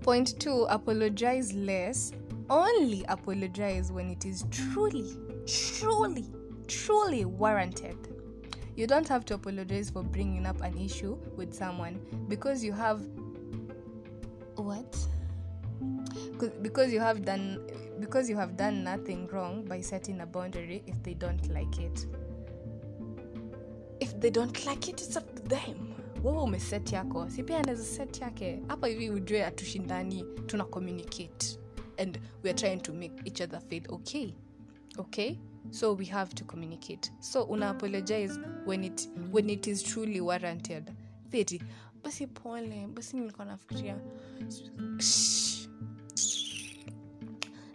Point 0.01 0.39
two 0.39 0.69
apologize 0.69 1.55
less. 1.55 2.13
Only 2.49 3.05
apologize 3.09 3.93
when 3.93 4.11
it 4.11 4.25
is 4.25 4.47
truly 4.51 5.17
truly 5.47 6.25
truly 6.67 7.25
warranted. 7.25 7.97
You 8.77 8.87
don't 8.87 9.09
have 9.09 9.25
to 9.25 9.35
apologize 9.35 9.91
for 9.91 10.03
bringing 10.03 10.47
up 10.47 10.61
an 10.63 10.77
issue 10.79 11.17
with 11.37 11.55
someone 11.55 11.99
because 12.29 12.63
you 12.65 12.73
have 12.73 13.01
what? 14.57 14.97
Because 16.63 16.93
you 16.93 17.01
have 17.01 17.25
done 17.25 17.59
because 18.01 18.31
you 18.31 18.37
have 18.37 18.57
done 18.57 18.83
nothing 18.85 19.27
wrong 19.33 19.65
by 19.65 19.81
setting 19.83 20.21
a 20.21 20.27
boundary 20.27 20.83
if 20.87 21.03
they 21.03 21.15
don't 21.15 21.49
like 21.53 21.79
it. 21.79 22.07
If 24.01 24.21
they 24.21 24.31
don't 24.31 24.67
like 24.67 24.89
it 24.89 25.01
it's 25.01 25.17
up 25.17 25.35
to 25.37 25.43
them. 25.43 25.95
Wewe 26.23 26.43
umeset 26.43 26.93
yako. 26.93 27.31
Si 27.31 27.43
pia 27.43 27.59
anaweza 27.59 27.85
set 27.85 28.21
yake. 28.21 28.63
Hapa 28.69 28.87
hivi 28.87 29.11
ujue 29.11 29.45
atushindani 29.45 30.25
tuna 30.47 30.65
communicate. 30.65 31.59
And 31.99 32.19
weare 32.43 32.55
trying 32.59 32.81
to 32.81 32.93
make 32.93 33.15
each 33.25 33.41
other 33.41 33.61
feel 33.61 33.83
okay. 33.89 34.35
Okay? 34.99 35.39
So 35.71 35.93
we 35.95 36.05
have 36.07 36.35
to 36.35 36.45
communicate. 36.45 37.11
So 37.21 37.45
una 37.51 37.71
apologize 37.71 38.39
when 38.65 38.85
it, 38.85 39.09
when 39.31 39.51
it 39.51 39.67
is 39.67 39.83
truly 39.83 40.21
warranted. 40.21 40.91
Theti 41.31 41.63
basi 42.03 42.27
pole 42.27 42.87
basi 42.95 43.17
nilikuwa 43.17 43.45
nafikiria. 43.47 43.97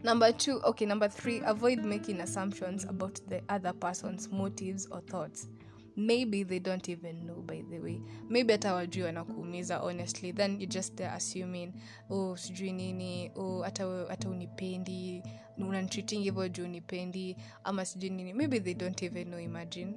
Number 0.03 0.31
two, 0.31 0.59
okay, 0.63 0.85
number 0.85 1.07
three, 1.07 1.41
avoid 1.45 1.83
making 1.85 2.21
assumptions 2.21 2.85
about 2.85 3.19
the 3.29 3.41
other 3.49 3.73
person's 3.73 4.29
motives 4.31 4.87
or 4.91 5.01
thoughts. 5.01 5.47
Maybe 5.95 6.43
they 6.43 6.59
don't 6.59 6.87
even 6.89 7.27
know, 7.27 7.43
by 7.45 7.63
the 7.69 7.79
way. 7.79 8.01
Maybe 8.29 8.53
hata 8.53 8.73
wajui 8.73 9.03
wanakuumiza 9.03 9.81
honestly, 9.83 10.31
then 10.31 10.59
you 10.61 10.67
just 10.67 10.95
there 10.95 11.11
assuming, 11.15 11.73
oh, 12.09 12.35
sijui 12.37 12.71
nini, 12.73 13.31
oh, 13.35 13.61
hata 13.61 14.29
unipendi, 14.29 15.23
unanitreating 15.57 16.23
hivyo 16.23 16.49
juu 16.49 16.63
unipendi, 16.63 17.37
ama 17.63 17.85
sijui 17.85 18.09
nini. 18.09 18.33
Maybe 18.33 18.59
they 18.59 18.73
don't 18.73 19.03
even 19.03 19.27
know, 19.27 19.39
imagine. 19.39 19.93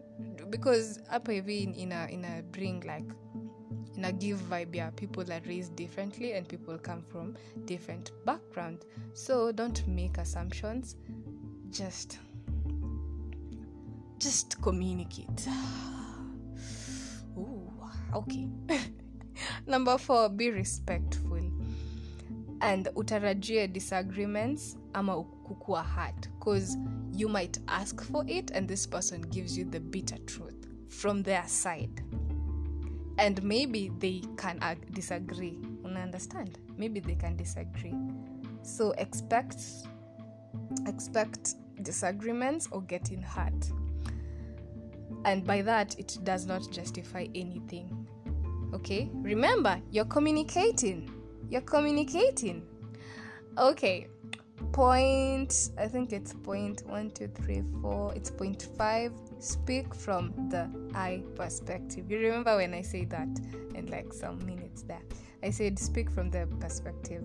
Because 0.50 1.00
hapa 1.08 1.32
hivi 1.32 1.58
ina, 1.62 2.10
ina 2.10 2.42
bring 2.42 2.80
like 2.84 3.14
in 3.96 4.04
a 4.04 4.12
give 4.12 4.38
vibe 4.38 4.74
yeah 4.74 4.90
people 4.90 5.22
are 5.32 5.40
raised 5.46 5.74
differently 5.76 6.32
and 6.32 6.48
people 6.48 6.76
come 6.78 7.02
from 7.02 7.36
different 7.64 8.10
background. 8.24 8.84
So 9.12 9.52
don't 9.52 9.86
make 9.86 10.18
assumptions. 10.18 10.96
Just 11.70 12.18
just 14.18 14.60
communicate. 14.62 15.46
Ooh, 17.38 17.70
okay. 18.14 18.48
Number 19.66 19.98
four 19.98 20.28
be 20.28 20.50
respectful. 20.50 21.40
And 22.60 22.86
utarajie 22.94 23.72
disagreements 23.72 24.76
ama 24.94 25.24
kukua 25.46 25.82
hard 25.84 26.28
because 26.38 26.76
you 27.12 27.28
might 27.28 27.58
ask 27.68 28.00
for 28.00 28.24
it 28.26 28.50
and 28.52 28.68
this 28.68 28.86
person 28.86 29.20
gives 29.22 29.58
you 29.58 29.64
the 29.64 29.80
bitter 29.80 30.18
truth 30.26 30.66
from 30.88 31.22
their 31.22 31.46
side 31.46 32.02
and 33.18 33.42
maybe 33.42 33.90
they 33.98 34.22
can 34.36 34.58
ag- 34.62 34.92
disagree. 34.92 35.58
Una 35.84 36.00
understand? 36.00 36.58
Maybe 36.76 37.00
they 37.00 37.14
can 37.14 37.36
disagree. 37.36 37.94
So 38.62 38.92
expect 38.92 39.60
expect 40.86 41.54
disagreements 41.82 42.68
or 42.70 42.82
getting 42.82 43.22
hurt. 43.22 43.70
And 45.24 45.44
by 45.44 45.62
that 45.62 45.98
it 45.98 46.18
does 46.24 46.46
not 46.46 46.70
justify 46.70 47.26
anything. 47.34 48.06
Okay? 48.74 49.10
Remember 49.14 49.80
you're 49.90 50.04
communicating. 50.06 51.10
You're 51.50 51.60
communicating. 51.62 52.66
Okay 53.56 54.08
point 54.64 55.70
i 55.78 55.86
think 55.86 56.12
it's 56.12 56.32
point 56.32 56.82
one 56.86 57.10
two 57.10 57.28
three 57.28 57.62
four. 57.80 58.12
It's 58.14 58.30
point 58.30 58.68
five. 58.76 59.12
Speak 59.38 59.94
from 59.94 60.32
the 60.50 60.68
i 60.94 61.22
perspective. 61.34 62.10
You 62.10 62.18
remember 62.18 62.56
when 62.56 62.74
i 62.74 62.82
say 62.82 63.04
that 63.06 63.28
in 63.74 63.86
like 63.90 64.12
some 64.12 64.44
minutes 64.46 64.82
there? 64.82 65.02
I 65.42 65.50
said 65.50 65.78
speak 65.78 66.10
from 66.10 66.30
the 66.30 66.46
perspective. 66.60 67.22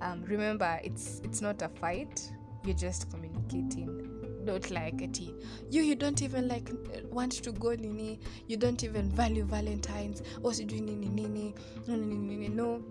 Um, 0.00 0.24
remember 0.26 0.80
it's 0.82 1.20
it's 1.24 1.40
not 1.40 1.62
a 1.62 1.68
fight. 1.68 2.30
You're 2.64 2.76
just 2.76 3.10
communicating. 3.10 4.12
Don't 4.44 4.70
like 4.70 5.02
it 5.02 5.18
you 5.18 5.82
you 5.82 5.94
don't 5.96 6.22
even 6.22 6.48
like 6.48 6.70
want 7.10 7.32
to 7.32 7.52
go 7.52 7.70
nini. 7.74 8.20
You 8.46 8.56
don't 8.56 8.82
even 8.84 9.10
value 9.10 9.44
valentines. 9.44 10.22
Or 10.42 10.52
sijui 10.52 10.80
nini 10.80 11.08
nini. 11.08 11.54
No 11.86 11.96
nini. 11.96 12.48
No. 12.48 12.82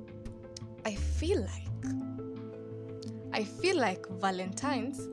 I 0.86 0.96
feel 0.96 1.42
like 1.42 2.25
i 3.36 3.44
feel 3.44 3.78
like 3.78 4.08
valentines 4.22 5.10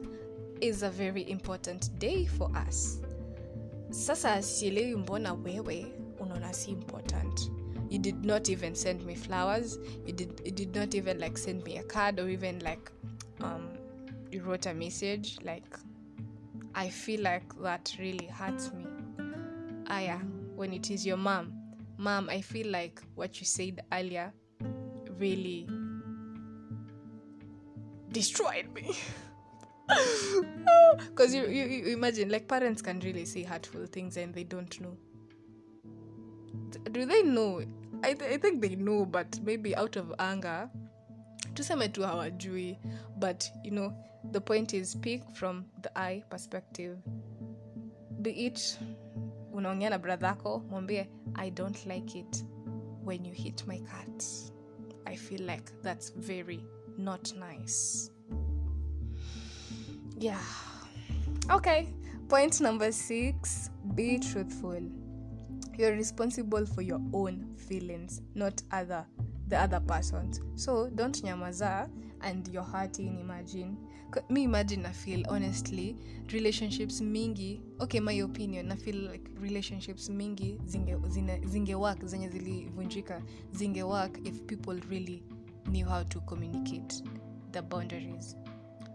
is 0.60 0.84
a 0.84 0.90
very 0.90 1.28
important 1.28 1.90
day 1.98 2.24
for 2.24 2.48
us. 2.68 3.00
Sasa 3.90 4.42
sielewi 4.42 4.96
mbona 4.96 5.32
wewe 5.32 5.86
unaona 6.20 6.52
si 6.52 6.70
important. 6.70 7.50
You 7.90 7.98
did 7.98 8.24
not 8.24 8.48
even 8.48 8.74
send 8.74 9.04
me 9.04 9.14
flowers. 9.16 9.78
You 10.06 10.12
did, 10.12 10.40
you 10.44 10.52
did 10.52 10.74
not 10.76 10.94
even 10.94 11.18
like 11.18 11.36
send 11.36 11.64
me 11.64 11.78
a 11.78 11.82
card 11.82 12.20
or 12.20 12.28
even 12.28 12.60
like 12.60 12.92
um, 13.40 13.68
you 14.30 14.40
wrote 14.42 14.70
a 14.70 14.74
message. 14.74 15.38
Like 15.42 15.76
i 16.74 16.88
feel 16.88 17.20
like 17.22 17.60
that 17.62 17.96
really 17.98 18.26
hurts 18.26 18.72
me. 18.72 18.86
Aya 19.88 20.18
when 20.54 20.72
it 20.72 20.90
is 20.90 21.04
your 21.04 21.16
mom. 21.18 21.52
Mom 21.98 22.30
i 22.30 22.40
feel 22.40 22.68
like 22.70 23.02
what 23.16 23.40
you 23.40 23.46
said 23.46 23.82
earlier 23.92 24.32
really 25.18 25.68
destroyed 28.12 28.72
me. 28.74 28.94
Because 30.98 31.34
you, 31.34 31.46
you, 31.48 31.64
you 31.64 31.86
imagine 31.94 32.28
like 32.30 32.48
parents 32.48 32.82
can 32.82 33.00
really 33.00 33.24
say 33.24 33.42
hurtful 33.42 33.86
things 33.86 34.16
and 34.16 34.34
they 34.34 34.44
don't 34.44 34.80
know. 34.80 34.96
Do 36.90 37.04
they 37.06 37.22
know? 37.22 37.62
I, 38.02 38.14
th- 38.14 38.32
I 38.32 38.36
think 38.38 38.60
they 38.62 38.76
know 38.76 39.04
but 39.04 39.38
maybe 39.42 39.74
out 39.76 39.96
of 39.96 40.12
anger. 40.18 40.70
Tuseme 41.54 41.92
tu 41.92 42.02
hawajui 42.02 42.78
but 43.18 43.50
you 43.64 43.70
know 43.70 43.92
the 44.30 44.40
point 44.40 44.72
is 44.72 44.90
speak 44.90 45.22
from 45.34 45.64
the 45.82 45.98
i 45.98 46.22
perspective. 46.30 46.96
Be 48.22 48.30
it 48.30 48.78
unaongea 49.52 49.90
na 49.90 49.98
mwambie 50.70 51.06
i 51.34 51.50
don't 51.50 51.86
like 51.86 52.18
it 52.18 52.44
when 53.04 53.24
you 53.24 53.32
hit 53.32 53.66
my 53.66 53.78
cat 53.80 54.24
i 55.06 55.16
feel 55.16 55.40
like 55.40 55.72
that's 55.82 56.14
very 56.16 56.64
not 56.98 57.32
nice. 57.36 58.10
Yeah. 60.18 60.38
Okay. 61.50 61.88
Point 62.28 62.60
number 62.60 62.92
six 62.92 63.70
be 63.94 64.18
truthful. 64.18 64.80
You're 65.76 65.92
responsible 65.92 66.66
for 66.66 66.82
your 66.82 67.00
own 67.12 67.54
feelings 67.56 68.20
not 68.34 68.62
other 68.70 69.04
the 69.48 69.58
other 69.60 69.80
person's. 69.80 70.40
So 70.54 70.88
don't 70.94 71.20
nyamaza 71.22 71.88
and 72.22 72.46
you're 72.48 72.62
hurting 72.62 73.18
imagine. 73.20 73.76
Me 74.28 74.44
imagine 74.44 74.84
i 74.84 74.92
feel 74.92 75.24
honestly 75.28 75.96
relationships 76.32 77.00
mingi. 77.00 77.60
Okay 77.80 77.98
my 78.00 78.12
opinion 78.12 78.70
i 78.70 78.76
feel 78.76 78.96
like 79.10 79.28
relationships 79.40 80.08
mingi 80.08 80.60
zinge, 80.66 80.96
zine, 81.08 81.40
zinge 81.46 81.74
work 81.74 82.04
zenye 82.04 82.28
zilivunjika 82.28 83.22
zinge 83.52 83.82
work 83.82 84.18
if 84.24 84.40
people 84.46 84.78
really 84.90 85.22
knew 85.72 85.88
how 85.88 86.04
to 86.04 86.20
communicate 86.20 87.02
the 87.52 87.62
boundaries. 87.62 88.36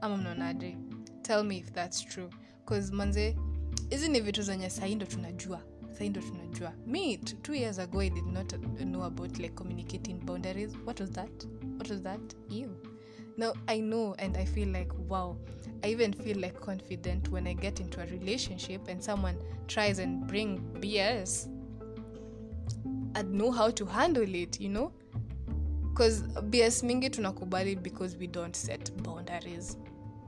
Ama 0.01 0.17
mnaonaje 0.17 0.77
tell 1.21 1.43
me 1.43 1.57
if 1.57 1.71
that's 1.71 2.05
true. 2.05 2.29
Because 2.65 2.91
manze 2.93 3.35
hizi 3.89 4.09
ni 4.09 4.19
vitu 4.19 4.41
zenye 4.41 4.69
sahii 4.69 4.95
ndo 4.95 5.05
tunajua? 5.05 5.61
Sahii 5.91 6.09
ndo 6.09 6.21
tunajua. 6.21 6.73
Me 6.87 7.17
two 7.17 7.55
years 7.55 7.79
ago 7.79 8.01
i 8.01 8.09
did 8.09 8.25
not 8.25 8.53
know 8.77 9.03
about 9.03 9.37
like 9.39 9.53
communicating 9.55 10.19
boundaries. 10.25 10.71
What 10.85 10.99
was 10.99 11.11
that? 11.11 11.45
What 11.77 11.89
was 11.89 12.01
that? 12.01 12.35
You 12.49 12.69
now 13.37 13.53
i 13.67 13.79
know 13.81 14.15
and 14.17 14.37
i 14.37 14.45
feel 14.45 14.67
like 14.69 14.91
wow. 15.09 15.37
I 15.83 15.91
even 15.91 16.13
feel 16.13 16.37
like 16.37 16.59
confident 16.59 17.29
when 17.29 17.47
i 17.47 17.53
get 17.53 17.79
into 17.79 18.01
a 18.01 18.05
relationship 18.05 18.87
and 18.87 19.03
someone 19.03 19.37
tries 19.67 19.99
and 19.99 20.25
bring 20.27 20.59
bs 20.81 21.47
i'd 23.15 23.29
know 23.31 23.51
how 23.51 23.69
to 23.71 23.85
handle 23.85 24.35
it 24.35 24.59
you 24.59 24.69
know 24.69 24.91
bs 26.49 26.83
mingi 26.83 27.09
tunakubali 27.09 27.75
because 27.75 28.17
we 28.17 28.27
don't 28.27 28.55
set 28.55 28.91
boundaries. 29.03 29.77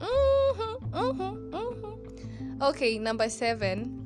Mhm, 0.00 0.76
mhm, 0.92 1.50
mhm. 1.52 2.62
okay 2.62 2.98
number 2.98 3.30
seven. 3.30 3.96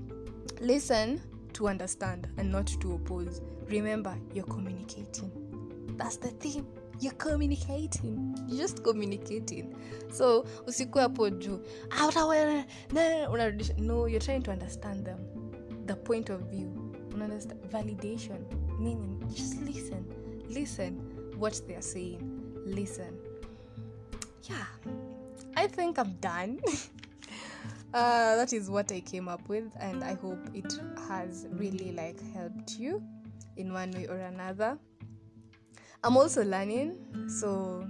Listen 0.60 1.20
to 1.52 1.66
understand 1.68 2.28
and 2.36 2.50
not 2.52 2.78
to 2.80 2.92
oppose. 2.94 3.42
Remember 3.68 4.16
you're 4.34 4.48
communicating. 4.54 5.30
That's 5.96 6.20
the 6.20 6.28
thing. 6.30 6.64
You're 7.00 7.16
communicating. 7.16 8.34
You're 8.48 8.58
just 8.62 8.82
communicating. 8.82 9.74
So 10.12 10.44
usiku 10.66 10.98
hapo 10.98 11.30
juu. 11.30 11.58
"Ah, 11.90 12.08
utawe- 12.08 12.64
na- 12.92 13.30
unarudisha." 13.30 13.74
no 13.78 14.06
you're 14.08 14.24
trying 14.24 14.42
to 14.42 14.50
understand 14.52 15.04
them. 15.04 15.18
The 15.86 15.94
point 15.94 16.30
of 16.30 16.40
view. 16.50 16.68
Validation. 17.72 18.38
Meaning 18.80 19.18
just 19.34 19.60
listen. 19.62 20.04
Listen 20.50 21.13
what 21.36 21.60
they're 21.66 21.82
saying 21.82 22.44
listen. 22.64 23.18
Yeah. 24.42 24.64
I 25.56 25.66
think 25.66 25.98
i'm 25.98 26.14
done. 26.14 26.60
Uh, 27.94 28.34
that 28.34 28.52
is 28.52 28.68
what 28.68 28.90
i 28.90 28.98
came 28.98 29.28
up 29.28 29.48
with 29.48 29.70
and 29.78 30.02
i 30.02 30.14
hope 30.14 30.40
it 30.52 30.80
has 31.06 31.46
really 31.52 31.92
like 31.92 32.20
helped 32.32 32.76
you 32.76 33.00
in 33.56 33.72
one 33.72 33.92
way 33.92 34.08
or 34.08 34.16
another. 34.16 34.76
I'm 36.02 36.16
also 36.16 36.42
learning 36.44 36.98
so 37.28 37.86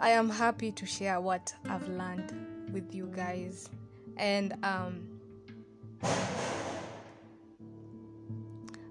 i 0.00 0.08
am 0.08 0.30
happy 0.30 0.72
to 0.72 0.86
share 0.86 1.20
what 1.20 1.54
i've 1.68 1.86
learned 1.86 2.32
with 2.72 2.94
you 2.94 3.12
guys. 3.14 3.68
And 4.16 4.54
um 4.64 5.06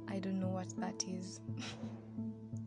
i 0.08 0.20
don't 0.20 0.40
know 0.40 0.50
what 0.50 0.70
that 0.78 1.04
is 1.08 1.42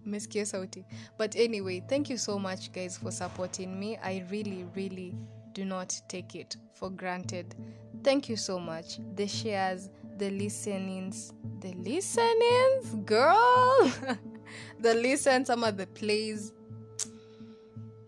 Meskia 0.06 0.46
sauti. 0.46 0.84
But 1.18 1.36
anyway, 1.36 1.82
thank 1.88 2.10
you 2.10 2.16
so 2.16 2.38
much, 2.38 2.72
guys, 2.72 2.96
for 2.98 3.10
supporting 3.10 3.78
me. 3.78 3.96
I 3.98 4.24
really, 4.30 4.66
really 4.74 5.14
do 5.52 5.64
not 5.64 5.94
take 6.08 6.34
it 6.34 6.56
for 6.72 6.90
granted. 6.90 7.54
Thank 8.04 8.28
you 8.28 8.36
so 8.36 8.58
much. 8.58 8.98
The 9.16 9.26
shares, 9.26 9.90
the 10.18 10.30
listenings, 10.30 11.32
the 11.60 11.72
listenings, 11.74 12.94
girl, 13.04 13.92
the 14.80 14.94
listens, 14.94 15.48
some 15.48 15.64
of 15.64 15.76
the 15.76 15.86
plays, 15.86 16.52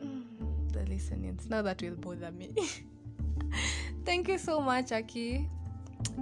Mm, 0.02 0.72
the 0.72 0.84
listenings. 0.86 1.48
Now 1.50 1.62
that 1.62 1.82
will 1.82 1.96
bother 1.96 2.30
me. 2.30 2.54
thank 4.04 4.28
you 4.28 4.38
so 4.38 4.60
much, 4.60 4.92
Aki. 4.92 5.48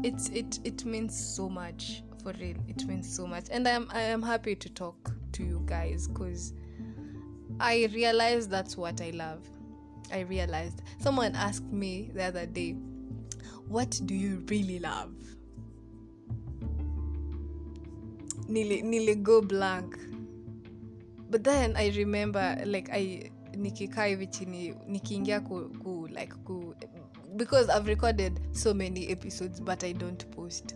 It's 0.02 0.28
it 0.30 0.60
it 0.64 0.84
means 0.84 1.18
so 1.18 1.48
much 1.48 2.02
for 2.22 2.32
real. 2.40 2.56
It 2.68 2.86
means 2.86 3.14
so 3.14 3.26
much, 3.26 3.46
and 3.50 3.68
I 3.68 3.72
am 3.72 3.88
I 3.92 4.00
am 4.02 4.22
happy 4.22 4.54
to 4.56 4.68
talk 4.70 5.15
to 5.36 5.44
you 5.44 5.62
guys 5.66 6.08
because 6.08 6.52
I 7.60 7.88
realized 7.92 8.50
that's 8.50 8.76
what 8.76 9.00
I 9.00 9.10
love. 9.10 9.40
I 10.12 10.20
realized 10.20 10.82
someone 10.98 11.34
asked 11.34 11.70
me 11.72 12.10
the 12.14 12.24
other 12.24 12.46
day, 12.46 12.72
"What 13.68 14.00
do 14.06 14.14
you 14.14 14.44
really 14.48 14.78
love?" 14.78 15.12
Nearly, 18.48 18.82
nearly 18.82 19.14
go 19.16 19.42
blank. 19.42 19.98
But 21.30 21.42
then 21.44 21.76
I 21.76 21.88
remember, 21.96 22.62
like 22.64 22.88
I 22.92 23.30
nikikaa 23.56 24.04
hivi 24.06 24.26
chini 24.26 24.74
nikiingia 24.88 25.40
ku, 25.40 25.70
ku 25.82 26.08
like 26.12 26.34
ku 26.44 26.74
because 27.36 27.68
I've 27.68 27.86
recorded 27.86 28.40
so 28.52 28.74
many 28.74 29.08
episodes 29.08 29.60
but 29.60 29.84
I 29.84 29.92
don't 29.92 30.24
post. 30.30 30.74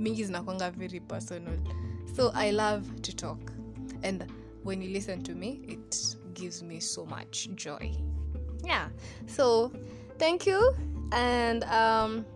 Mingi 0.00 0.24
zinakwanga 0.24 0.70
very 0.72 1.00
personal. 1.00 1.58
So 2.14 2.30
I 2.34 2.50
love 2.50 3.02
to 3.02 3.12
talk. 3.16 3.57
And 4.02 4.26
when 4.62 4.82
you 4.82 4.90
listen 4.90 5.22
to 5.24 5.34
me, 5.34 5.60
it 5.68 6.16
gives 6.34 6.62
me 6.62 6.80
so 6.80 7.06
much 7.06 7.48
joy. 7.54 7.92
Yeah. 8.64 8.88
So 9.26 9.72
thank 10.18 10.46
you. 10.46 10.74
And 11.12 11.64
um 11.64 12.26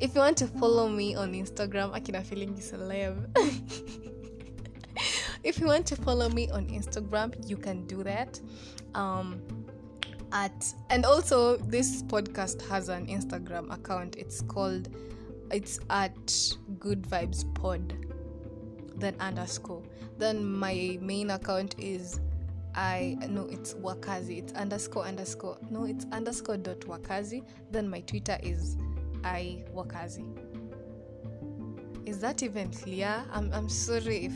if 0.00 0.14
you 0.14 0.20
want 0.20 0.36
to 0.38 0.46
follow 0.46 0.88
me 0.88 1.14
on 1.14 1.32
Instagram, 1.32 1.92
Akina 1.92 2.22
feeling 2.22 2.56
is 2.58 2.72
celeb. 2.72 3.28
if 5.44 5.60
you 5.60 5.66
want 5.66 5.86
to 5.86 5.96
follow 5.96 6.28
me 6.28 6.50
on 6.50 6.66
Instagram, 6.66 7.48
you 7.48 7.56
can 7.56 7.86
do 7.86 8.02
that. 8.02 8.40
Um 8.94 9.40
at 10.32 10.74
and 10.90 11.06
also 11.06 11.56
this 11.56 12.02
podcast 12.02 12.66
has 12.68 12.88
an 12.88 13.06
Instagram 13.06 13.72
account. 13.72 14.16
It's 14.16 14.42
called 14.42 14.88
it's 15.50 15.78
at 15.90 16.56
Good 16.78 17.02
Vibes 17.02 17.44
Pod. 17.54 18.03
Then 18.96 19.16
underscore. 19.20 19.82
Then 20.18 20.44
my 20.44 20.98
main 21.00 21.30
account 21.30 21.74
is 21.78 22.20
I 22.74 23.16
no 23.28 23.46
it's 23.50 23.74
Wakazi. 23.74 24.38
It's 24.38 24.52
underscore 24.52 25.04
underscore. 25.04 25.58
No, 25.70 25.84
it's 25.84 26.06
underscore 26.12 26.56
dot 26.56 26.80
Wakazi. 26.80 27.44
Then 27.70 27.88
my 27.88 28.00
Twitter 28.00 28.38
is 28.42 28.76
I 29.22 29.64
Wakazi. 29.74 30.24
Is 32.06 32.18
that 32.20 32.42
even 32.42 32.70
clear? 32.70 33.24
I'm 33.32 33.52
I'm 33.52 33.68
sorry 33.68 34.26
if 34.26 34.34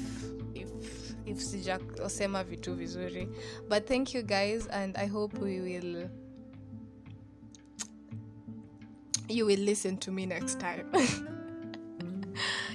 if 0.55 0.71
if 1.27 1.39
sijakosema 1.39 2.45
vitu 2.45 2.75
vizuri. 2.75 3.29
But 3.69 3.87
thank 3.87 4.15
you 4.15 4.23
guys 4.23 4.67
and 4.69 4.97
I 4.97 5.07
hope 5.07 5.39
we 5.39 5.61
will 5.61 6.09
you 9.29 9.47
will 9.47 9.61
listen 9.61 9.97
to 9.99 10.11
me 10.11 10.27
next 10.27 10.59
time. 10.61 10.91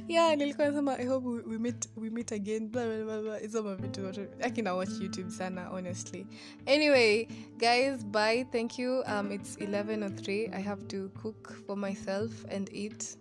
yeah 0.08 0.38
nilikuwa 0.38 0.68
nasema 0.68 0.98
i 1.00 1.06
hope 1.06 1.28
we, 1.28 1.42
we, 1.42 1.58
meet, 1.58 1.90
we 1.96 2.10
meet 2.10 2.32
again 2.32 2.70
blah, 2.70 2.86
blah, 2.86 3.22
blah, 3.22 3.22
blah. 3.22 4.28
akina 4.42 4.74
watch 4.74 4.90
youtube 5.02 5.30
sana 5.30 5.70
honestly. 5.72 6.28
Anyway 6.66 7.28
guys 7.58 8.06
bye. 8.06 8.46
Thank 8.52 8.80
you. 8.80 9.04
Um 9.08 9.32
it's 9.32 9.58
1103 9.58 10.50
i 10.54 10.62
have 10.62 10.88
to 10.88 11.10
cook 11.22 11.54
for 11.68 11.78
myself 11.78 12.46
and 12.52 12.70
eat. 12.74 13.18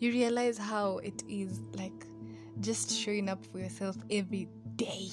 You 0.00 0.12
realize 0.12 0.58
how 0.58 0.98
it 0.98 1.22
is 1.28 1.60
like 1.74 2.06
just 2.60 2.90
showing 2.90 3.28
up 3.28 3.44
for 3.52 3.58
yourself 3.60 3.96
every 4.10 4.48
day. 4.76 5.08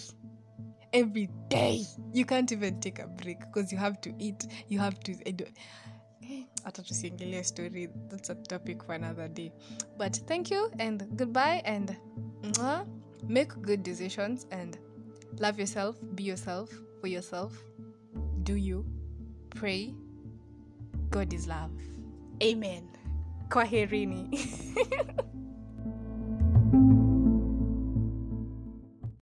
Every 0.93 1.29
day. 1.49 1.85
You 2.13 2.25
can't 2.25 2.51
even 2.51 2.79
take 2.79 2.99
a 2.99 3.07
break 3.07 3.39
because 3.39 3.71
you 3.71 3.77
have 3.77 4.01
to 4.01 4.13
eat. 4.19 4.47
You 4.67 4.79
have 4.79 4.99
to 5.01 5.13
hata 6.63 6.83
tusiingilie 6.83 7.43
story 7.43 7.89
that's 8.09 8.29
a 8.29 8.35
topic 8.35 8.83
for 8.83 8.95
another 8.95 9.27
day. 9.27 9.51
But 9.97 10.17
thank 10.27 10.51
you 10.51 10.71
and 10.79 11.03
goodbye 11.15 11.61
and 11.65 11.95
mwah, 12.43 12.85
make 13.27 13.53
good 13.61 13.83
decisions 13.83 14.47
and 14.51 14.77
love 15.39 15.59
yourself 15.59 15.95
be 16.15 16.23
yourself 16.23 16.69
for 17.01 17.07
yourself. 17.07 17.53
Do 18.43 18.55
you 18.55 18.85
pray? 19.49 19.93
God 21.09 21.33
is 21.33 21.47
love. 21.47 21.71
Amen. 22.43 22.87
Kwaherini 23.49 24.29